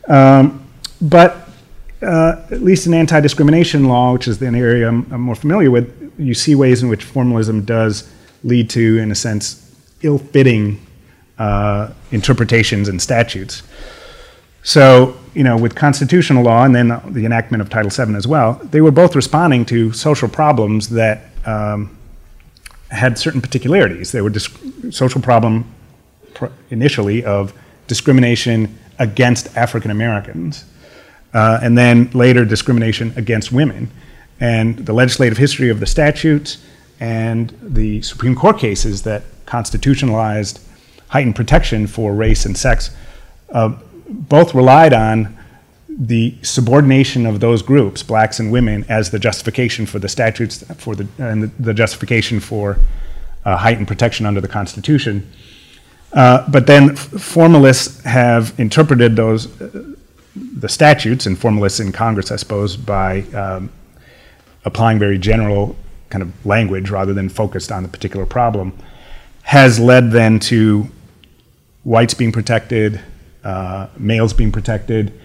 Um, 0.08 0.66
but 1.00 1.45
uh, 2.02 2.42
at 2.50 2.62
least 2.62 2.86
in 2.86 2.94
anti 2.94 3.20
discrimination 3.20 3.86
law, 3.86 4.12
which 4.12 4.28
is 4.28 4.40
an 4.42 4.54
area 4.54 4.88
I'm, 4.88 5.10
I'm 5.12 5.20
more 5.20 5.34
familiar 5.34 5.70
with, 5.70 6.12
you 6.18 6.34
see 6.34 6.54
ways 6.54 6.82
in 6.82 6.88
which 6.88 7.04
formalism 7.04 7.64
does 7.64 8.10
lead 8.44 8.70
to, 8.70 8.98
in 8.98 9.10
a 9.10 9.14
sense, 9.14 9.62
ill 10.02 10.18
fitting 10.18 10.80
uh, 11.38 11.90
interpretations 12.10 12.88
and 12.88 13.00
statutes. 13.00 13.62
So, 14.62 15.16
you 15.34 15.44
know, 15.44 15.56
with 15.56 15.74
constitutional 15.74 16.42
law 16.42 16.64
and 16.64 16.74
then 16.74 16.88
the 17.06 17.24
enactment 17.24 17.60
of 17.60 17.70
Title 17.70 17.90
VII 17.90 18.16
as 18.16 18.26
well, 18.26 18.54
they 18.64 18.80
were 18.80 18.90
both 18.90 19.14
responding 19.14 19.64
to 19.66 19.92
social 19.92 20.28
problems 20.28 20.88
that 20.90 21.26
um, 21.44 21.96
had 22.90 23.18
certain 23.18 23.40
particularities. 23.40 24.12
They 24.12 24.22
were 24.22 24.30
disc- 24.30 24.58
social 24.90 25.20
problem 25.20 25.72
pr- 26.34 26.46
initially 26.70 27.24
of 27.24 27.52
discrimination 27.86 28.76
against 28.98 29.56
African 29.56 29.90
Americans. 29.90 30.64
Uh, 31.36 31.60
and 31.62 31.76
then 31.76 32.10
later 32.12 32.46
discrimination 32.46 33.12
against 33.16 33.52
women. 33.52 33.90
And 34.40 34.78
the 34.86 34.94
legislative 34.94 35.36
history 35.36 35.68
of 35.68 35.80
the 35.80 35.86
statutes 35.86 36.64
and 36.98 37.54
the 37.62 38.00
Supreme 38.00 38.34
Court 38.34 38.58
cases 38.58 39.02
that 39.02 39.22
constitutionalized 39.44 40.60
heightened 41.08 41.36
protection 41.36 41.86
for 41.86 42.14
race 42.14 42.46
and 42.46 42.56
sex 42.56 42.90
uh, 43.50 43.76
both 44.08 44.54
relied 44.54 44.94
on 44.94 45.36
the 45.88 46.34
subordination 46.42 47.26
of 47.26 47.40
those 47.40 47.60
groups, 47.60 48.02
blacks 48.02 48.40
and 48.40 48.50
women, 48.50 48.86
as 48.88 49.10
the 49.10 49.18
justification 49.18 49.84
for 49.84 49.98
the 49.98 50.08
statutes 50.08 50.64
for 50.78 50.94
the 50.94 51.06
and 51.18 51.50
the, 51.58 51.74
justification 51.74 52.40
for 52.40 52.78
uh, 53.44 53.56
heightened 53.56 53.88
protection 53.88 54.24
under 54.24 54.40
the 54.40 54.48
Constitution. 54.48 55.30
Uh, 56.12 56.48
but 56.50 56.66
then 56.66 56.96
formalists 56.96 58.02
have 58.04 58.58
interpreted 58.58 59.16
those 59.16 59.60
uh, 59.60 59.95
the 60.36 60.68
statutes 60.68 61.26
and 61.26 61.38
formalists 61.38 61.80
in 61.80 61.92
Congress, 61.92 62.30
I 62.30 62.36
suppose, 62.36 62.76
by 62.76 63.22
um, 63.32 63.70
applying 64.64 64.98
very 64.98 65.18
general 65.18 65.76
kind 66.10 66.22
of 66.22 66.46
language 66.46 66.90
rather 66.90 67.14
than 67.14 67.28
focused 67.28 67.72
on 67.72 67.82
the 67.82 67.88
particular 67.88 68.26
problem, 68.26 68.76
has 69.42 69.78
led 69.80 70.10
then 70.10 70.38
to 70.40 70.86
whites 71.84 72.14
being 72.14 72.32
protected, 72.32 73.00
uh, 73.44 73.88
males 73.96 74.32
being 74.32 74.52
protected, 74.52 75.18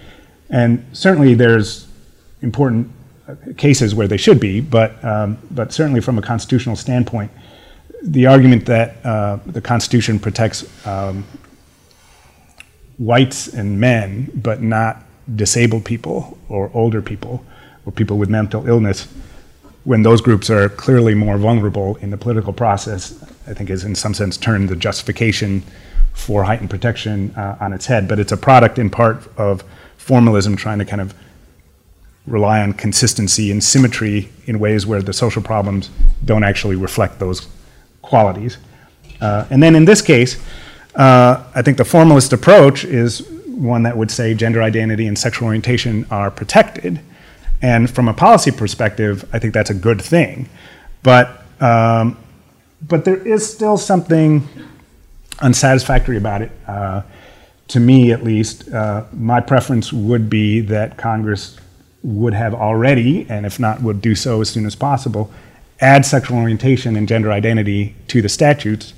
and 0.49 0.85
certainly 0.93 1.33
there's 1.33 1.87
important 2.41 2.91
cases 3.57 3.95
where 3.95 4.07
they 4.07 4.17
should 4.17 4.39
be, 4.39 4.61
but, 4.61 5.03
um, 5.03 5.37
but 5.51 5.71
certainly 5.71 6.01
from 6.01 6.17
a 6.17 6.21
constitutional 6.21 6.75
standpoint, 6.75 7.31
the 8.03 8.25
argument 8.25 8.65
that 8.65 9.03
uh, 9.05 9.37
the 9.45 9.61
Constitution 9.61 10.19
protects 10.19 10.65
um, 10.85 11.23
whites 13.01 13.47
and 13.47 13.79
men, 13.79 14.29
but 14.35 14.61
not 14.61 15.03
disabled 15.35 15.83
people 15.83 16.37
or 16.49 16.69
older 16.73 17.01
people 17.01 17.43
or 17.85 17.91
people 17.91 18.17
with 18.19 18.29
mental 18.29 18.67
illness, 18.67 19.07
when 19.85 20.03
those 20.03 20.21
groups 20.21 20.51
are 20.51 20.69
clearly 20.69 21.15
more 21.15 21.37
vulnerable 21.37 21.95
in 21.97 22.11
the 22.11 22.17
political 22.17 22.53
process, 22.53 23.19
I 23.47 23.55
think 23.55 23.71
is 23.71 23.83
in 23.83 23.95
some 23.95 24.13
sense 24.13 24.37
turned 24.37 24.69
the 24.69 24.75
justification 24.75 25.63
for 26.13 26.43
heightened 26.43 26.69
protection 26.69 27.33
uh, 27.35 27.57
on 27.59 27.73
its 27.73 27.87
head. 27.87 28.07
But 28.07 28.19
it's 28.19 28.31
a 28.31 28.37
product 28.37 28.77
in 28.77 28.91
part 28.91 29.27
of 29.37 29.63
formalism 29.97 30.55
trying 30.55 30.77
to 30.77 30.85
kind 30.85 31.01
of 31.01 31.15
rely 32.27 32.61
on 32.61 32.73
consistency 32.73 33.49
and 33.49 33.63
symmetry 33.63 34.29
in 34.45 34.59
ways 34.59 34.85
where 34.85 35.01
the 35.01 35.13
social 35.13 35.41
problems 35.41 35.89
don't 36.23 36.43
actually 36.43 36.75
reflect 36.75 37.17
those 37.17 37.47
qualities. 38.03 38.57
Uh, 39.19 39.47
and 39.49 39.63
then 39.63 39.75
in 39.75 39.85
this 39.85 40.03
case, 40.03 40.39
uh, 40.95 41.43
I 41.55 41.61
think 41.61 41.77
the 41.77 41.85
formalist 41.85 42.33
approach 42.33 42.83
is 42.83 43.27
one 43.47 43.83
that 43.83 43.95
would 43.95 44.11
say 44.11 44.33
gender 44.33 44.61
identity 44.61 45.07
and 45.07 45.17
sexual 45.17 45.47
orientation 45.47 46.05
are 46.09 46.31
protected. 46.31 46.99
And 47.61 47.89
from 47.89 48.07
a 48.07 48.13
policy 48.13 48.51
perspective, 48.51 49.27
I 49.33 49.39
think 49.39 49.53
that's 49.53 49.69
a 49.69 49.75
good 49.75 50.01
thing. 50.01 50.49
But, 51.03 51.43
um, 51.59 52.17
but 52.87 53.05
there 53.05 53.17
is 53.17 53.47
still 53.47 53.77
something 53.77 54.47
unsatisfactory 55.39 56.17
about 56.17 56.41
it. 56.41 56.51
Uh, 56.67 57.03
to 57.69 57.79
me 57.79 58.11
at 58.11 58.23
least, 58.23 58.69
uh, 58.69 59.05
my 59.13 59.39
preference 59.39 59.93
would 59.93 60.29
be 60.29 60.59
that 60.61 60.97
Congress 60.97 61.57
would 62.03 62.33
have 62.33 62.53
already, 62.53 63.25
and 63.29 63.45
if 63.45 63.59
not, 63.59 63.81
would 63.81 64.01
do 64.01 64.15
so 64.15 64.41
as 64.41 64.49
soon 64.49 64.65
as 64.65 64.75
possible, 64.75 65.31
add 65.79 66.05
sexual 66.05 66.37
orientation 66.37 66.95
and 66.95 67.07
gender 67.07 67.31
identity 67.31 67.95
to 68.07 68.21
the 68.21 68.29
statutes, 68.29 68.93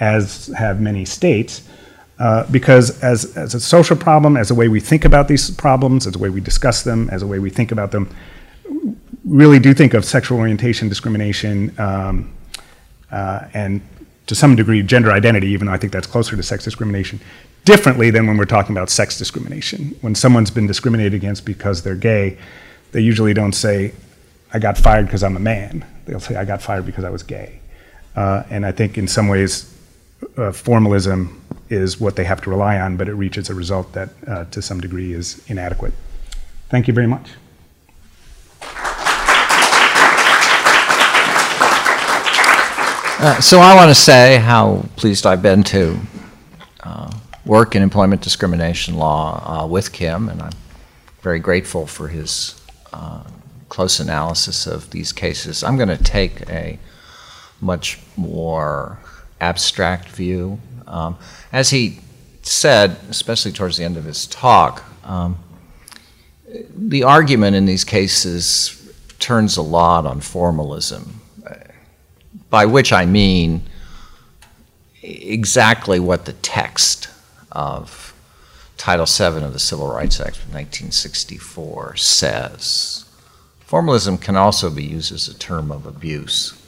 as 0.00 0.48
have 0.56 0.80
many 0.80 1.04
states. 1.04 1.62
Uh, 2.18 2.50
because 2.50 3.02
as, 3.02 3.36
as 3.36 3.54
a 3.54 3.60
social 3.60 3.96
problem, 3.96 4.36
as 4.36 4.50
a 4.50 4.54
way 4.54 4.68
we 4.68 4.80
think 4.80 5.04
about 5.04 5.28
these 5.28 5.50
problems, 5.50 6.06
as 6.06 6.14
a 6.14 6.18
way 6.18 6.30
we 6.30 6.40
discuss 6.40 6.82
them, 6.82 7.10
as 7.10 7.22
a 7.22 7.26
way 7.26 7.38
we 7.38 7.50
think 7.50 7.70
about 7.72 7.90
them, 7.90 8.08
really 9.24 9.58
do 9.58 9.74
think 9.74 9.92
of 9.92 10.04
sexual 10.04 10.38
orientation 10.38 10.88
discrimination 10.88 11.78
um, 11.78 12.32
uh, 13.10 13.46
and 13.52 13.82
to 14.26 14.34
some 14.34 14.56
degree 14.56 14.82
gender 14.82 15.12
identity, 15.12 15.48
even 15.48 15.66
though 15.66 15.72
I 15.72 15.76
think 15.76 15.92
that's 15.92 16.06
closer 16.06 16.36
to 16.36 16.42
sex 16.42 16.64
discrimination, 16.64 17.20
differently 17.64 18.10
than 18.10 18.26
when 18.26 18.36
we're 18.36 18.44
talking 18.44 18.74
about 18.74 18.88
sex 18.88 19.18
discrimination. 19.18 19.96
When 20.00 20.14
someone's 20.14 20.50
been 20.50 20.66
discriminated 20.66 21.14
against 21.14 21.44
because 21.44 21.82
they're 21.82 21.94
gay, 21.94 22.38
they 22.92 23.00
usually 23.00 23.34
don't 23.34 23.52
say, 23.52 23.92
I 24.52 24.58
got 24.58 24.78
fired 24.78 25.06
because 25.06 25.22
I'm 25.22 25.36
a 25.36 25.40
man. 25.40 25.84
They'll 26.06 26.20
say, 26.20 26.36
I 26.36 26.44
got 26.44 26.62
fired 26.62 26.86
because 26.86 27.04
I 27.04 27.10
was 27.10 27.22
gay. 27.22 27.60
Uh, 28.14 28.44
and 28.48 28.64
I 28.64 28.72
think 28.72 28.96
in 28.96 29.06
some 29.06 29.28
ways, 29.28 29.75
uh, 30.36 30.52
formalism 30.52 31.42
is 31.68 32.00
what 32.00 32.16
they 32.16 32.24
have 32.24 32.40
to 32.42 32.50
rely 32.50 32.78
on, 32.78 32.96
but 32.96 33.08
it 33.08 33.14
reaches 33.14 33.50
a 33.50 33.54
result 33.54 33.92
that 33.92 34.10
uh, 34.26 34.44
to 34.46 34.62
some 34.62 34.80
degree 34.80 35.12
is 35.12 35.42
inadequate. 35.48 35.92
Thank 36.68 36.88
you 36.88 36.94
very 36.94 37.06
much. 37.06 37.30
Uh, 43.18 43.40
so 43.40 43.60
I 43.60 43.74
want 43.74 43.88
to 43.88 43.94
say 43.94 44.36
how 44.36 44.84
pleased 44.96 45.26
I've 45.26 45.42
been 45.42 45.64
to 45.64 45.98
uh, 46.82 47.10
work 47.46 47.74
in 47.74 47.82
employment 47.82 48.20
discrimination 48.20 48.96
law 48.96 49.62
uh, 49.64 49.66
with 49.66 49.92
Kim, 49.92 50.28
and 50.28 50.42
I'm 50.42 50.52
very 51.22 51.38
grateful 51.40 51.86
for 51.86 52.08
his 52.08 52.60
uh, 52.92 53.24
close 53.70 54.00
analysis 54.00 54.66
of 54.66 54.90
these 54.90 55.12
cases. 55.12 55.64
I'm 55.64 55.76
going 55.76 55.88
to 55.88 56.02
take 56.02 56.48
a 56.50 56.78
much 57.60 57.98
more 58.16 58.98
abstract 59.40 60.08
view. 60.08 60.60
Um, 60.86 61.16
as 61.52 61.70
he 61.70 62.00
said, 62.42 62.96
especially 63.10 63.52
towards 63.52 63.76
the 63.76 63.84
end 63.84 63.96
of 63.96 64.04
his 64.04 64.26
talk, 64.26 64.84
um, 65.04 65.38
the 66.74 67.02
argument 67.02 67.56
in 67.56 67.66
these 67.66 67.84
cases 67.84 68.72
turns 69.18 69.56
a 69.56 69.62
lot 69.62 70.06
on 70.06 70.20
formalism, 70.20 71.20
by 72.50 72.66
which 72.66 72.92
I 72.92 73.04
mean 73.04 73.62
exactly 75.02 76.00
what 76.00 76.24
the 76.24 76.32
text 76.34 77.08
of 77.52 78.14
Title 78.76 79.06
VII 79.06 79.44
of 79.44 79.52
the 79.52 79.58
Civil 79.58 79.88
Rights 79.88 80.20
Act 80.20 80.36
of 80.36 80.52
1964 80.54 81.96
says. 81.96 83.04
Formalism 83.60 84.18
can 84.18 84.36
also 84.36 84.70
be 84.70 84.84
used 84.84 85.12
as 85.12 85.28
a 85.28 85.34
term 85.36 85.72
of 85.72 85.86
abuse, 85.86 86.60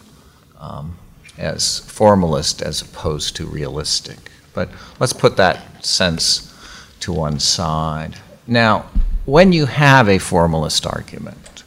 um, 0.59 0.99
as 1.39 1.79
formalist 1.81 2.61
as 2.61 2.83
opposed 2.83 3.37
to 3.37 3.47
realistic. 3.47 4.31
But 4.53 4.69
let's 4.99 5.13
put 5.13 5.37
that 5.37 5.85
sense 5.85 6.53
to 7.01 7.13
one 7.13 7.39
side. 7.39 8.17
Now, 8.47 8.87
when 9.25 9.53
you 9.53 9.67
have 9.67 10.09
a 10.09 10.19
formalist 10.19 10.87
argument, 10.87 11.63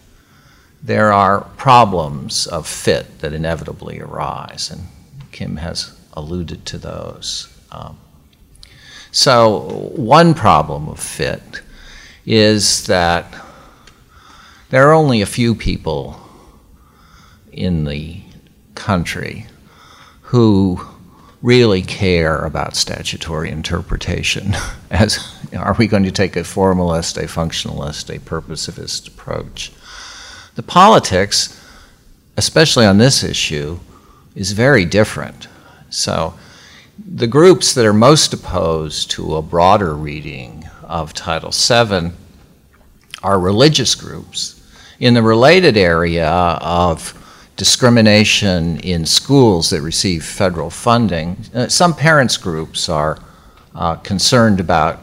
there 0.84 1.14
are 1.14 1.42
problems 1.58 2.48
of 2.48 2.68
fit 2.68 3.20
that 3.20 3.34
inevitably 3.34 4.00
arise, 4.00 4.72
and 4.72 4.82
Kim 5.32 5.58
has 5.58 5.96
alluded 6.14 6.66
to 6.66 6.78
those. 6.78 7.48
Um, 7.72 7.98
so, 9.12 9.92
one 9.96 10.34
problem 10.34 10.90
of 10.90 11.00
fit 11.00 11.62
is 12.26 12.88
that 12.88 13.34
there 14.70 14.90
are 14.90 14.94
only 14.94 15.22
a 15.22 15.26
few 15.26 15.54
people 15.54 16.20
in 17.52 17.84
the 17.84 18.22
country 18.74 19.46
who 20.32 20.80
really 21.42 21.82
care 21.82 22.38
about 22.46 22.74
statutory 22.74 23.52
interpretation. 23.52 24.56
As 24.90 25.20
are 25.54 25.76
we 25.78 25.88
going 25.88 26.04
to 26.04 26.12
take 26.12 26.38
a 26.38 26.46
formalist, 26.46 27.18
a 27.18 27.24
functionalist, 27.24 28.16
a 28.16 28.18
purposivist 28.20 29.10
approach? 29.10 29.74
The 30.56 30.64
politics, 30.64 31.62
especially 32.38 32.86
on 32.86 32.98
this 32.98 33.26
issue, 33.26 33.82
is 34.34 34.54
very 34.54 34.86
different. 34.86 35.50
So 35.90 36.36
the 36.98 37.28
groups 37.28 37.74
that 37.74 37.86
are 37.86 37.92
most 37.92 38.34
opposed 38.34 39.12
to 39.12 39.36
a 39.36 39.42
broader 39.42 39.94
reading 39.94 40.66
of 40.82 41.14
Title 41.14 41.52
VII 41.52 42.14
are 43.22 43.38
religious 43.38 43.96
groups. 43.96 44.66
In 44.98 45.14
the 45.14 45.24
related 45.24 45.76
area 45.76 46.30
of 46.30 47.21
discrimination 47.62 48.80
in 48.80 49.06
schools 49.06 49.70
that 49.70 49.84
receive 49.84 50.26
federal 50.26 50.72
funding, 50.72 51.38
uh, 51.54 51.68
some 51.68 51.94
parents' 51.94 52.36
groups 52.36 52.90
are 52.90 53.20
uh, 53.76 53.96
concerned 53.98 54.60
about 54.60 55.00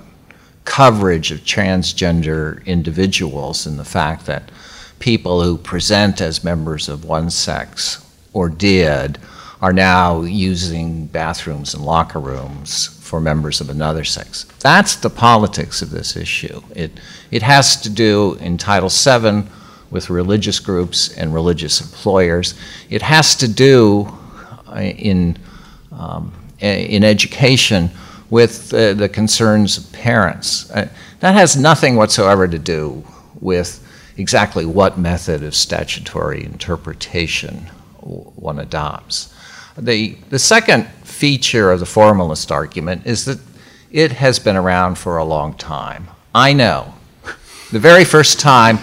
coverage 0.65 1.31
of 1.31 1.39
transgender 1.43 2.67
individuals 2.67 3.65
and 3.65 3.79
the 3.79 3.85
fact 3.85 4.27
that 4.27 4.51
people 4.99 5.41
who 5.41 5.57
present 5.57 6.21
as 6.21 6.43
members 6.43 6.89
of 6.89 7.05
one 7.05 7.31
sex 7.31 8.05
or 8.33 8.49
did 8.49 9.19
are 9.63 9.73
now 9.73 10.23
using 10.23 11.07
bathrooms 11.07 11.75
and 11.75 11.85
locker 11.85 12.19
rooms 12.19 12.89
for 13.01 13.21
members 13.21 13.61
of 13.61 13.71
another 13.71 14.03
sex. 14.03 14.47
That's 14.59 14.97
the 14.97 15.11
politics 15.11 15.81
of 15.81 15.91
this 15.91 16.17
issue. 16.17 16.61
It, 16.75 16.91
it 17.31 17.43
has 17.43 17.81
to 17.83 17.89
do 17.89 18.35
in 18.41 18.59
Title 18.59 18.89
VII 18.89 19.49
with 19.91 20.11
religious 20.11 20.61
groups 20.61 21.17
and 21.17 21.33
religious 21.33 21.81
employers. 21.81 22.55
It 22.91 23.03
has 23.03 23.35
to 23.37 23.49
do 23.49 24.09
uh, 24.69 24.81
in, 24.81 25.39
um, 25.93 26.33
in 26.61 27.05
education 27.05 27.91
with 28.31 28.73
uh, 28.75 28.95
the 28.95 29.09
concerns 29.09 29.79
of 29.79 29.93
parents. 29.93 30.71
Uh, 30.71 30.89
that 31.21 31.35
has 31.35 31.57
nothing 31.57 31.97
whatsoever 31.97 32.47
to 32.47 32.59
do 32.59 33.05
with 33.41 33.85
exactly 34.17 34.67
what 34.67 34.99
method 34.99 35.43
of 35.43 35.55
statutory 35.55 36.45
interpretation 36.45 37.71
one 38.01 38.59
adopts. 38.59 39.33
The, 39.77 40.17
the 40.31 40.39
second 40.39 40.89
feature 41.05 41.71
of 41.71 41.81
the 41.81 41.87
formalist 41.87 42.51
argument 42.51 43.07
is 43.07 43.25
that 43.27 43.39
it 43.91 44.13
has 44.13 44.39
been 44.39 44.57
around 44.57 44.97
for 44.97 45.17
a 45.17 45.25
long 45.25 45.55
time. 45.55 46.09
I 46.35 46.53
know. 46.53 46.95
The 47.71 47.79
very 47.79 48.05
first 48.05 48.41
time 48.41 48.79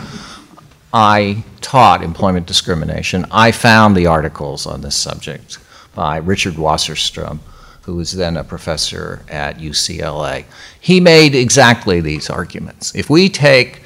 I 0.98 1.44
taught 1.60 2.02
employment 2.02 2.48
discrimination, 2.48 3.26
I 3.30 3.52
found 3.52 3.98
the 3.98 4.06
articles 4.06 4.66
on 4.66 4.80
this 4.80 4.96
subject 4.96 5.58
by 5.94 6.16
Richard 6.16 6.54
Wasserstrom, 6.54 7.40
who 7.82 7.98
was 7.98 8.14
then 8.14 8.38
a 8.38 8.46
professor 8.46 9.22
at 9.28 9.58
UCLA. 9.58 10.46
He 10.80 11.02
made 11.02 11.36
exactly 11.36 12.00
these 12.00 12.30
arguments. 12.30 12.96
If 12.96 13.10
we 13.10 13.28
take 13.28 13.82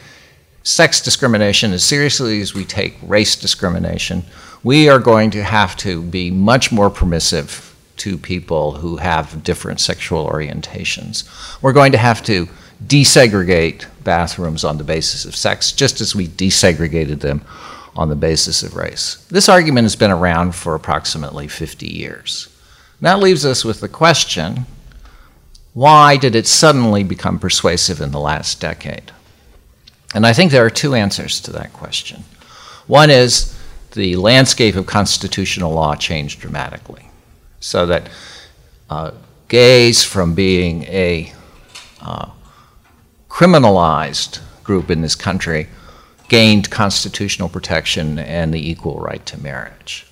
sex 0.61 1.01
discrimination 1.01 1.73
as 1.73 1.83
seriously 1.83 2.41
as 2.41 2.53
we 2.53 2.63
take 2.63 2.95
race 3.01 3.35
discrimination, 3.35 4.23
we 4.63 4.87
are 4.87 4.99
going 4.99 5.31
to 5.31 5.43
have 5.43 5.75
to 5.77 6.03
be 6.03 6.29
much 6.29 6.71
more 6.71 6.91
permissive 6.91 7.75
to 7.97 8.19
people 8.19 8.73
who 8.73 8.97
have 8.97 9.43
different 9.43 9.79
sexual 9.79 10.29
orientations. 10.29 11.27
We're 11.63 11.73
going 11.73 11.93
to 11.93 11.97
have 11.97 12.21
to 12.25 12.47
desegregate 12.85 13.85
bathrooms 14.03 14.63
on 14.63 14.77
the 14.77 14.83
basis 14.83 15.25
of 15.25 15.35
sex, 15.35 15.71
just 15.71 16.01
as 16.01 16.15
we 16.15 16.27
desegregated 16.27 17.19
them 17.19 17.41
on 17.95 18.09
the 18.09 18.15
basis 18.15 18.63
of 18.63 18.75
race. 18.75 19.25
This 19.29 19.49
argument 19.49 19.85
has 19.85 19.95
been 19.95 20.11
around 20.11 20.55
for 20.55 20.75
approximately 20.75 21.47
50 21.47 21.87
years. 21.87 22.47
That 23.01 23.19
leaves 23.19 23.45
us 23.45 23.65
with 23.65 23.81
the 23.81 23.89
question 23.89 24.65
why 25.73 26.17
did 26.17 26.35
it 26.35 26.47
suddenly 26.47 27.03
become 27.03 27.39
persuasive 27.39 28.01
in 28.01 28.11
the 28.11 28.19
last 28.19 28.59
decade? 28.59 29.11
And 30.15 30.25
I 30.25 30.33
think 30.33 30.51
there 30.51 30.65
are 30.65 30.69
two 30.69 30.95
answers 30.95 31.39
to 31.41 31.51
that 31.51 31.71
question. 31.73 32.23
One 32.87 33.11
is 33.11 33.55
the 33.91 34.15
landscape 34.15 34.75
of 34.75 34.87
constitutional 34.87 35.71
law 35.71 35.95
changed 35.95 36.39
dramatically 36.39 37.09
so 37.59 37.85
that 37.85 38.09
uh, 38.89 39.11
gays 39.47 40.03
from 40.03 40.33
being 40.33 40.83
a 40.85 41.31
uh, 42.01 42.29
criminalized 43.39 44.41
group 44.65 44.91
in 44.91 44.99
this 44.99 45.15
country 45.15 45.69
gained 46.27 46.69
constitutional 46.69 47.47
protection 47.47 48.19
and 48.19 48.53
the 48.53 48.69
equal 48.69 48.99
right 48.99 49.25
to 49.25 49.39
marriage. 49.39 50.05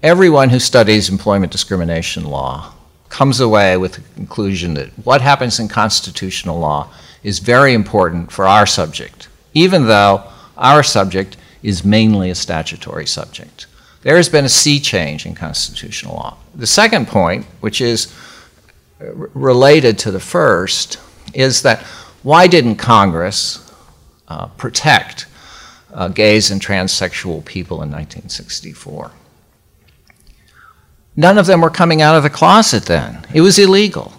Everyone 0.00 0.50
who 0.50 0.60
studies 0.60 1.08
employment 1.08 1.50
discrimination 1.50 2.24
law 2.24 2.72
comes 3.08 3.40
away 3.40 3.76
with 3.76 3.94
the 3.94 4.02
conclusion 4.14 4.74
that 4.74 4.90
what 5.04 5.20
happens 5.20 5.58
in 5.58 5.66
constitutional 5.66 6.60
law 6.60 6.88
is 7.24 7.40
very 7.40 7.74
important 7.74 8.30
for 8.30 8.46
our 8.46 8.64
subject, 8.64 9.26
even 9.52 9.88
though 9.88 10.22
our 10.56 10.84
subject 10.84 11.36
is 11.64 11.84
mainly 11.84 12.30
a 12.30 12.34
statutory 12.36 13.06
subject 13.06 13.66
there 14.02 14.16
has 14.16 14.30
been 14.30 14.46
a 14.46 14.48
sea 14.48 14.80
change 14.80 15.26
in 15.26 15.34
constitutional 15.34 16.14
law. 16.14 16.34
The 16.54 16.66
second 16.66 17.06
point, 17.06 17.44
which 17.60 17.82
is 17.82 18.10
uh, 18.98 19.12
related 19.12 19.98
to 19.98 20.10
the 20.10 20.20
first, 20.20 20.98
is 21.34 21.62
that 21.62 21.84
why 22.22 22.46
didn't 22.46 22.76
Congress 22.76 23.70
uh, 24.28 24.46
protect 24.48 25.26
uh, 25.92 26.08
gays 26.08 26.50
and 26.50 26.60
transsexual 26.60 27.44
people 27.44 27.82
in 27.82 27.90
1964? 27.90 29.10
None 31.16 31.38
of 31.38 31.46
them 31.46 31.60
were 31.60 31.70
coming 31.70 32.00
out 32.02 32.16
of 32.16 32.22
the 32.22 32.30
closet 32.30 32.84
then. 32.84 33.26
It 33.34 33.40
was 33.40 33.58
illegal. 33.58 34.12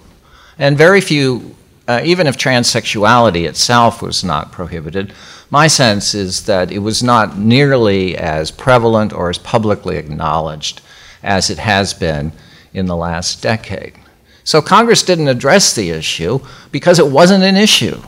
And 0.57 0.77
very 0.77 1.01
few, 1.01 1.55
uh, 1.87 2.01
even 2.03 2.27
if 2.27 2.37
transsexuality 2.37 3.47
itself 3.47 4.01
was 4.01 4.23
not 4.23 4.51
prohibited, 4.51 5.13
my 5.49 5.67
sense 5.67 6.13
is 6.13 6.45
that 6.45 6.71
it 6.71 6.79
was 6.79 7.01
not 7.01 7.37
nearly 7.37 8.17
as 8.17 8.51
prevalent 8.51 9.13
or 9.13 9.29
as 9.29 9.37
publicly 9.37 9.97
acknowledged 9.97 10.81
as 11.23 11.49
it 11.49 11.59
has 11.59 11.93
been 11.93 12.31
in 12.73 12.85
the 12.85 12.95
last 12.95 13.41
decade. 13.41 13.93
So 14.43 14.61
Congress 14.61 15.03
didn't 15.03 15.27
address 15.27 15.75
the 15.75 15.89
issue 15.91 16.39
because 16.71 16.99
it 16.99 17.07
wasn't 17.07 17.43
an 17.43 17.55
issue. 17.55 18.01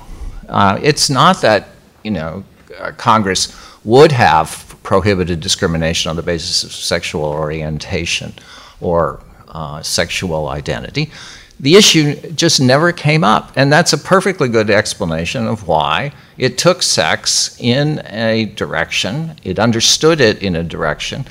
Uh, 0.50 0.80
it's 0.82 1.10
not 1.10 1.42
that, 1.42 1.70
you 2.04 2.12
know, 2.12 2.44
uh, 2.80 2.92
Congress 2.92 3.56
would 3.84 4.12
have 4.12 4.76
prohibited 4.84 5.40
discrimination 5.40 6.10
on 6.10 6.16
the 6.16 6.24
basis 6.24 6.64
of 6.64 6.72
sexual 6.72 7.24
orientation 7.26 8.34
or 8.82 9.22
uh, 9.50 9.82
sexual 9.82 10.50
identity. 10.50 11.12
The 11.60 11.76
issue 11.76 12.16
just 12.32 12.60
never 12.60 12.92
came 12.92 13.24
up. 13.24 13.54
And 13.56 13.72
that's 13.72 13.94
a 13.94 13.98
perfectly 13.98 14.50
good 14.50 14.70
explanation 14.70 15.48
of 15.48 15.68
why 15.68 16.12
it 16.38 16.58
took 16.58 16.82
sex 16.82 17.56
in 17.60 18.02
a 18.08 18.46
direction, 18.46 19.36
it 19.44 19.60
understood 19.60 20.20
it 20.20 20.42
in 20.42 20.56
a 20.56 20.64
direction 20.64 21.26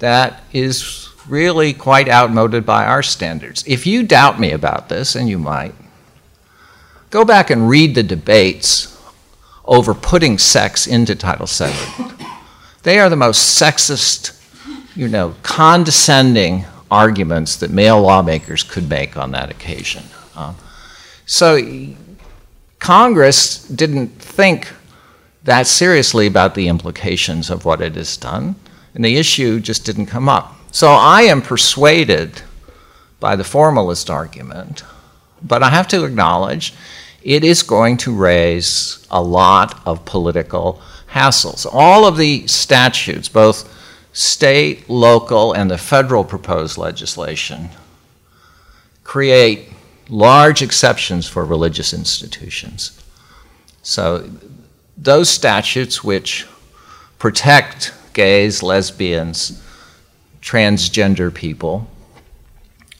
that 0.00 0.42
is 0.52 1.07
really 1.28 1.72
quite 1.72 2.08
outmoded 2.08 2.64
by 2.64 2.86
our 2.86 3.02
standards. 3.02 3.64
If 3.66 3.86
you 3.86 4.02
doubt 4.02 4.40
me 4.40 4.52
about 4.52 4.88
this, 4.88 5.14
and 5.14 5.28
you 5.28 5.38
might, 5.38 5.74
go 7.10 7.24
back 7.24 7.50
and 7.50 7.68
read 7.68 7.94
the 7.94 8.02
debates 8.02 8.96
over 9.64 9.94
putting 9.94 10.38
sex 10.38 10.86
into 10.86 11.14
Title 11.14 11.46
VII. 11.46 12.26
They 12.82 12.98
are 12.98 13.10
the 13.10 13.16
most 13.16 13.60
sexist, 13.60 14.34
you 14.96 15.08
know, 15.08 15.34
condescending 15.42 16.64
arguments 16.90 17.56
that 17.56 17.70
male 17.70 18.00
lawmakers 18.00 18.62
could 18.62 18.88
make 18.88 19.16
on 19.16 19.32
that 19.32 19.50
occasion. 19.50 20.04
Uh, 20.34 20.54
so 21.26 21.60
Congress 22.78 23.64
didn't 23.68 24.08
think 24.08 24.72
that 25.44 25.66
seriously 25.66 26.26
about 26.26 26.54
the 26.54 26.68
implications 26.68 27.50
of 27.50 27.64
what 27.64 27.80
it 27.80 27.94
has 27.96 28.16
done, 28.16 28.54
and 28.94 29.04
the 29.04 29.16
issue 29.16 29.60
just 29.60 29.84
didn't 29.84 30.06
come 30.06 30.28
up. 30.28 30.57
So 30.70 30.88
I 30.88 31.22
am 31.22 31.42
persuaded 31.42 32.42
by 33.20 33.36
the 33.36 33.44
formalist 33.44 34.10
argument, 34.10 34.84
but 35.42 35.62
I 35.62 35.70
have 35.70 35.88
to 35.88 36.04
acknowledge 36.04 36.74
it 37.22 37.42
is 37.42 37.62
going 37.62 37.96
to 37.98 38.14
raise 38.14 39.06
a 39.10 39.22
lot 39.22 39.80
of 39.86 40.04
political 40.04 40.80
hassles. 41.12 41.66
All 41.70 42.06
of 42.06 42.16
the 42.16 42.46
statutes, 42.46 43.28
both 43.28 43.74
state, 44.12 44.88
local, 44.88 45.52
and 45.52 45.70
the 45.70 45.78
federal 45.78 46.24
proposed 46.24 46.78
legislation, 46.78 47.70
create 49.04 49.72
large 50.08 50.62
exceptions 50.62 51.26
for 51.26 51.44
religious 51.44 51.92
institutions. 51.92 53.02
So 53.82 54.28
those 54.96 55.28
statutes 55.28 56.04
which 56.04 56.46
protect 57.18 57.92
gays, 58.12 58.62
lesbians, 58.62 59.62
transgender 60.40 61.32
people, 61.32 61.88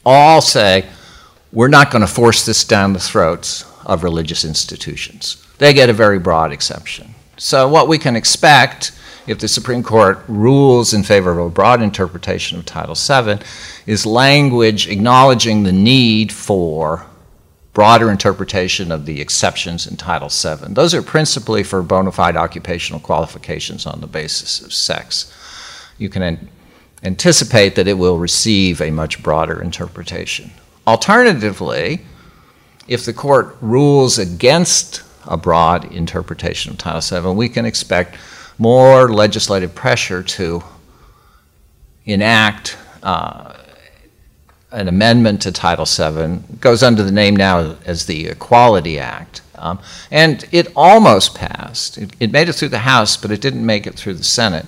all 0.05 0.41
say 0.41 0.86
we're 1.53 1.68
not 1.68 1.91
going 1.91 2.03
to 2.03 2.12
force 2.12 2.45
this 2.45 2.64
down 2.64 2.93
the 2.93 2.99
throats 2.99 3.64
of 3.86 4.03
religious 4.03 4.45
institutions. 4.45 5.45
They 5.59 5.72
get 5.72 5.89
a 5.89 5.95
very 5.95 6.18
broad 6.18 6.53
exception. 6.53 7.14
So, 7.36 7.68
what 7.68 7.89
we 7.89 7.99
can 7.99 8.16
expect 8.16 8.93
if 9.28 9.39
the 9.39 9.49
Supreme 9.49 9.82
Court 9.82 10.18
rules 10.26 10.95
in 10.95 11.03
favor 11.03 11.30
of 11.30 11.47
a 11.47 11.51
broad 11.51 11.82
interpretation 11.82 12.59
of 12.59 12.64
Title 12.64 12.95
VII, 12.95 13.45
is 13.86 14.07
language 14.07 14.89
acknowledging 14.89 15.62
the 15.62 15.72
need 15.72 16.32
for 16.32 17.05
broader 17.74 18.11
interpretation 18.11 18.91
of 18.91 19.05
the 19.05 19.20
exceptions 19.20 19.86
in 19.86 19.97
Title 19.97 20.30
VII. 20.30 20.72
Those 20.72 20.95
are 20.95 21.03
principally 21.03 21.62
for 21.62 21.82
bona 21.82 22.11
fide 22.11 22.36
occupational 22.36 23.01
qualifications 23.01 23.86
on 23.86 24.01
the 24.01 24.07
basis 24.07 24.62
of 24.62 24.72
sex. 24.72 25.32
You 25.99 26.09
can 26.09 26.22
an- 26.22 26.49
anticipate 27.03 27.74
that 27.76 27.88
it 27.88 27.94
will 27.94 28.18
receive 28.18 28.80
a 28.80 28.90
much 28.90 29.22
broader 29.22 29.62
interpretation. 29.62 30.51
Alternatively, 30.86 32.01
if 32.86 33.05
the 33.05 33.12
court 33.12 33.57
rules 33.61 34.18
against 34.18 35.03
a 35.26 35.36
broad 35.36 35.92
interpretation 35.92 36.72
of 36.72 36.78
Title 36.78 37.20
VII, 37.20 37.36
we 37.36 37.49
can 37.49 37.66
expect 37.66 38.16
more 38.57 39.12
legislative 39.12 39.74
pressure 39.74 40.22
to 40.22 40.64
enact 42.07 42.76
uh, 43.03 43.55
an 44.72 44.88
amendment 44.88 45.42
to 45.42 45.53
Title 45.53 45.84
VII, 45.84 46.42
goes 46.61 46.82
under 46.82 47.03
the 47.03 47.12
name 47.12 47.36
now 47.36 47.76
as 47.84 48.07
the 48.07 48.26
Equality 48.26 48.99
Act. 48.99 49.42
Um, 49.55 49.78
and 50.11 50.46
it 50.53 50.68
almost 50.76 51.34
passed. 51.34 51.99
It, 51.99 52.14
it, 52.20 52.32
made 52.32 52.49
it 52.49 52.55
through 52.55 52.68
the 52.68 52.78
House, 52.78 53.16
but 53.16 53.30
it 53.30 53.40
didn't 53.40 53.64
make 53.64 53.86
it 53.86 53.94
through 53.94 54.14
the 54.14 54.24
Senate 54.24 54.66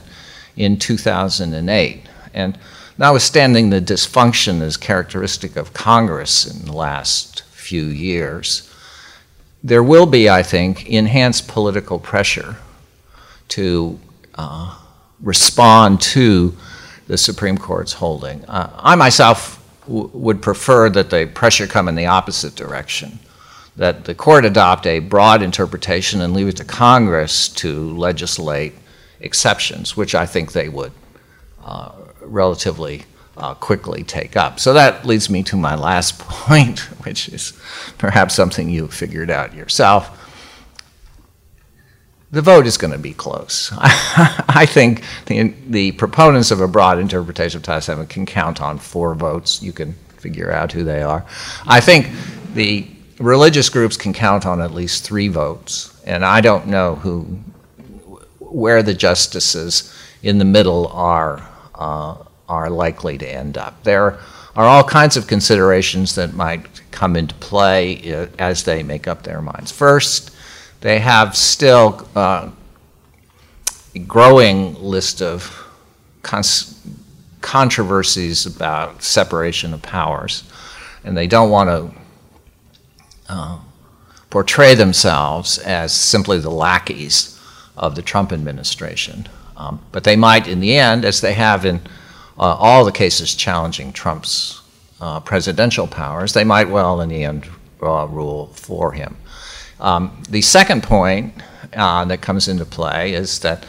in 0.57 0.79
2008. 0.79 2.03
And 2.35 2.59
notwithstanding 2.99 3.71
the 3.71 3.81
dysfunction 3.81 4.61
as 4.61 4.77
characteristic 4.77 5.57
of 5.57 5.73
Congress 5.73 6.47
in 6.47 6.67
the 6.67 6.73
last 6.73 7.43
few 7.43 7.85
years, 7.85 8.71
there 9.63 9.83
will 9.83 10.07
be, 10.07 10.29
I 10.29 10.43
think, 10.43 10.89
enhanced 10.89 11.49
political 11.49 11.99
pressure 11.99 12.57
to 13.49 13.99
uh, 14.35 14.79
respond 15.21 16.01
to 16.01 16.57
the 17.07 17.19
Supreme 17.19 17.59
Court's 17.59 17.93
holding. 17.93 18.45
Uh, 18.47 18.71
I 18.77 18.95
myself 18.95 19.59
would 19.87 20.41
prefer 20.41 20.89
that 20.91 21.11
the 21.11 21.27
pressure 21.35 21.67
come 21.67 21.89
in 21.89 21.95
the 21.97 22.07
opposite 22.07 22.55
direction, 22.55 23.19
that 23.77 24.05
the 24.05 24.15
court 24.15 24.45
adopt 24.45 24.87
a 24.87 25.01
broad 25.01 25.43
interpretation 25.43 26.21
and 26.21 26.33
leave 26.33 26.49
it 26.49 26.57
to 26.57 26.65
Congress 26.65 27.49
to 27.49 27.97
legislate 27.97 28.75
exceptions, 29.21 29.97
which 29.97 30.15
I 30.15 30.27
think 30.27 30.53
they 30.53 30.69
would 30.69 30.93
uh, 31.65 31.93
relatively 32.23 33.05
uh, 33.37 33.55
quickly 33.55 34.05
take 34.05 34.37
up. 34.37 34.61
So 34.61 34.73
that 34.75 35.07
leads 35.07 35.31
me 35.31 35.43
to 35.45 35.57
my 35.57 35.75
last 35.75 36.19
point, 36.21 36.81
which 37.05 37.29
is 37.29 37.59
perhaps 37.99 38.35
something 38.35 38.69
you 38.69 38.89
figured 38.89 39.31
out 39.31 39.55
yourself. 39.55 40.17
The 42.33 42.43
vote 42.43 42.67
is 42.67 42.77
going 42.77 42.93
to 42.93 42.99
be 42.99 43.13
close. 43.13 43.73
I 43.77 44.65
think 44.69 45.03
the, 45.27 45.53
the 45.69 45.93
proponents 45.93 46.53
of 46.53 46.61
a 46.61 46.69
broad 46.69 46.99
interpretation 46.99 47.59
of 47.59 47.65
Title 47.65 47.97
VII 47.97 48.07
can 48.07 48.25
count 48.25 48.61
on 48.61 48.79
four 48.79 49.17
votes. 49.17 49.61
You 49.61 49.73
can 49.73 49.95
figure 50.19 50.53
out 50.53 50.71
who 50.71 50.85
they 50.85 51.03
are. 51.03 51.27
I 51.67 51.81
think 51.81 52.09
the 52.55 52.87
religious 53.19 53.69
groups 53.69 53.97
can 53.97 54.13
count 54.13 54.47
on 54.47 54.61
at 54.61 54.73
least 54.73 55.03
three 55.03 55.27
votes, 55.27 56.01
and 56.07 56.25
I 56.25 56.41
don't 56.41 56.69
know 56.69 56.95
who, 56.97 57.25
where 58.39 58.83
the 58.83 58.95
justices 58.95 59.93
in 60.23 60.39
the 60.39 60.45
middle 60.45 60.87
are 60.89 61.50
are 61.81 62.71
likely 62.71 63.17
to 63.19 63.27
end 63.27 63.57
up. 63.57 63.83
There 63.85 64.19
are 64.57 64.67
all 64.67 64.85
kinds 64.85 65.17
of 65.17 65.27
considerations 65.27 66.15
that 66.17 66.35
might 66.35 66.67
come 66.91 67.17
into 67.17 67.35
play 67.37 68.13
uh, 68.13 68.27
as 68.39 68.65
they 68.65 68.83
make 68.83 69.09
up 69.09 69.23
their 69.23 69.41
minds. 69.41 69.71
First, 69.73 70.33
they 70.81 70.99
have 70.99 71.37
still 71.37 72.09
uh, 72.15 72.51
a 73.95 73.99
growing 74.01 74.75
list 74.75 75.23
of 75.23 75.57
controversies 77.41 78.47
about 78.47 79.03
separation 79.03 79.73
of 79.73 79.83
powers, 79.83 80.45
and 81.05 81.17
they 81.17 81.27
don't 81.27 81.51
want 81.51 81.71
to 81.71 82.01
uh, 83.29 83.59
portray 84.29 84.75
themselves 84.75 85.59
as 85.59 85.93
simply 85.93 86.39
the 86.39 86.51
lackeys 86.51 87.41
of 87.77 87.95
the 87.95 88.03
Trump 88.03 88.33
administration. 88.33 89.29
Um, 89.61 89.79
but 89.93 90.05
they 90.05 90.17
might, 90.17 90.49
in 90.49 90.61
the 90.61 90.75
end, 90.77 91.05
as 91.05 91.21
they 91.21 91.35
have 91.35 91.67
in 91.67 91.83
uh, 92.39 92.57
all 92.59 92.87
the 92.87 92.93
cases 92.93 93.35
challenging 93.35 93.93
Trump's 93.93 94.63
uh, 95.03 95.21
presidential 95.21 95.87
powers, 95.87 96.33
they 96.33 96.45
might 96.45 96.71
well, 96.71 97.03
in 97.03 97.11
the 97.11 97.25
end, 97.25 97.47
uh, 97.83 98.07
rule 98.07 98.47
for 98.55 98.93
him. 98.93 99.19
Um, 99.79 100.23
the 100.31 100.41
second 100.41 100.83
point 100.83 101.35
uh, 101.75 102.07
that 102.07 102.23
comes 102.23 102.49
into 102.49 102.65
play 102.65 103.13
is 103.13 103.41
that 103.41 103.67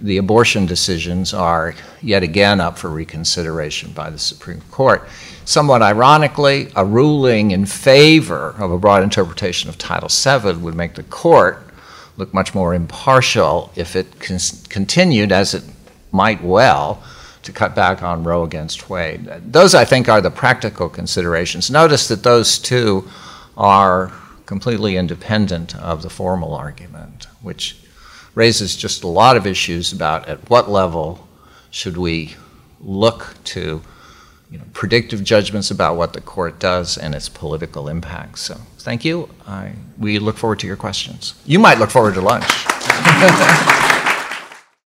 the 0.00 0.16
abortion 0.16 0.66
decisions 0.66 1.32
are 1.32 1.74
yet 2.02 2.24
again 2.24 2.60
up 2.60 2.76
for 2.76 2.90
reconsideration 2.90 3.92
by 3.92 4.10
the 4.10 4.18
Supreme 4.18 4.60
Court. 4.72 5.08
Somewhat 5.44 5.82
ironically, 5.82 6.72
a 6.74 6.84
ruling 6.84 7.52
in 7.52 7.64
favor 7.64 8.56
of 8.58 8.72
a 8.72 8.78
broad 8.78 9.04
interpretation 9.04 9.68
of 9.68 9.78
Title 9.78 10.08
VII 10.08 10.58
would 10.58 10.74
make 10.74 10.94
the 10.94 11.04
court 11.04 11.67
look 12.18 12.34
much 12.34 12.54
more 12.54 12.74
impartial 12.74 13.72
if 13.76 13.96
it 13.96 14.20
con- 14.20 14.38
continued, 14.68 15.32
as 15.32 15.54
it 15.54 15.64
might 16.12 16.42
well, 16.42 17.02
to 17.44 17.52
cut 17.52 17.74
back 17.74 18.02
on 18.02 18.24
Roe 18.24 18.42
against 18.42 18.90
Wade. 18.90 19.30
Those, 19.46 19.74
I 19.74 19.84
think, 19.84 20.08
are 20.08 20.20
the 20.20 20.30
practical 20.30 20.88
considerations. 20.88 21.70
Notice 21.70 22.08
that 22.08 22.24
those 22.24 22.58
two 22.58 23.08
are 23.56 24.12
completely 24.44 24.96
independent 24.96 25.76
of 25.76 26.02
the 26.02 26.10
formal 26.10 26.54
argument, 26.54 27.28
which 27.40 27.76
raises 28.34 28.76
just 28.76 29.04
a 29.04 29.08
lot 29.08 29.36
of 29.36 29.46
issues 29.46 29.92
about 29.92 30.28
at 30.28 30.50
what 30.50 30.68
level 30.70 31.26
should 31.70 31.96
we 31.96 32.34
look 32.80 33.34
to 33.44 33.82
you 34.50 34.58
know, 34.58 34.64
predictive 34.72 35.22
judgments 35.24 35.70
about 35.70 35.96
what 35.96 36.12
the 36.12 36.20
court 36.20 36.58
does 36.58 36.96
and 36.96 37.14
its 37.14 37.28
political 37.28 37.88
impact. 37.88 38.38
So 38.38 38.54
thank 38.78 39.04
you. 39.04 39.28
I, 39.46 39.72
we 39.98 40.18
look 40.18 40.36
forward 40.36 40.58
to 40.60 40.66
your 40.66 40.76
questions. 40.76 41.34
You 41.44 41.58
might 41.58 41.78
look 41.78 41.90
forward 41.90 42.14
to 42.14 42.20
lunch. 42.20 42.44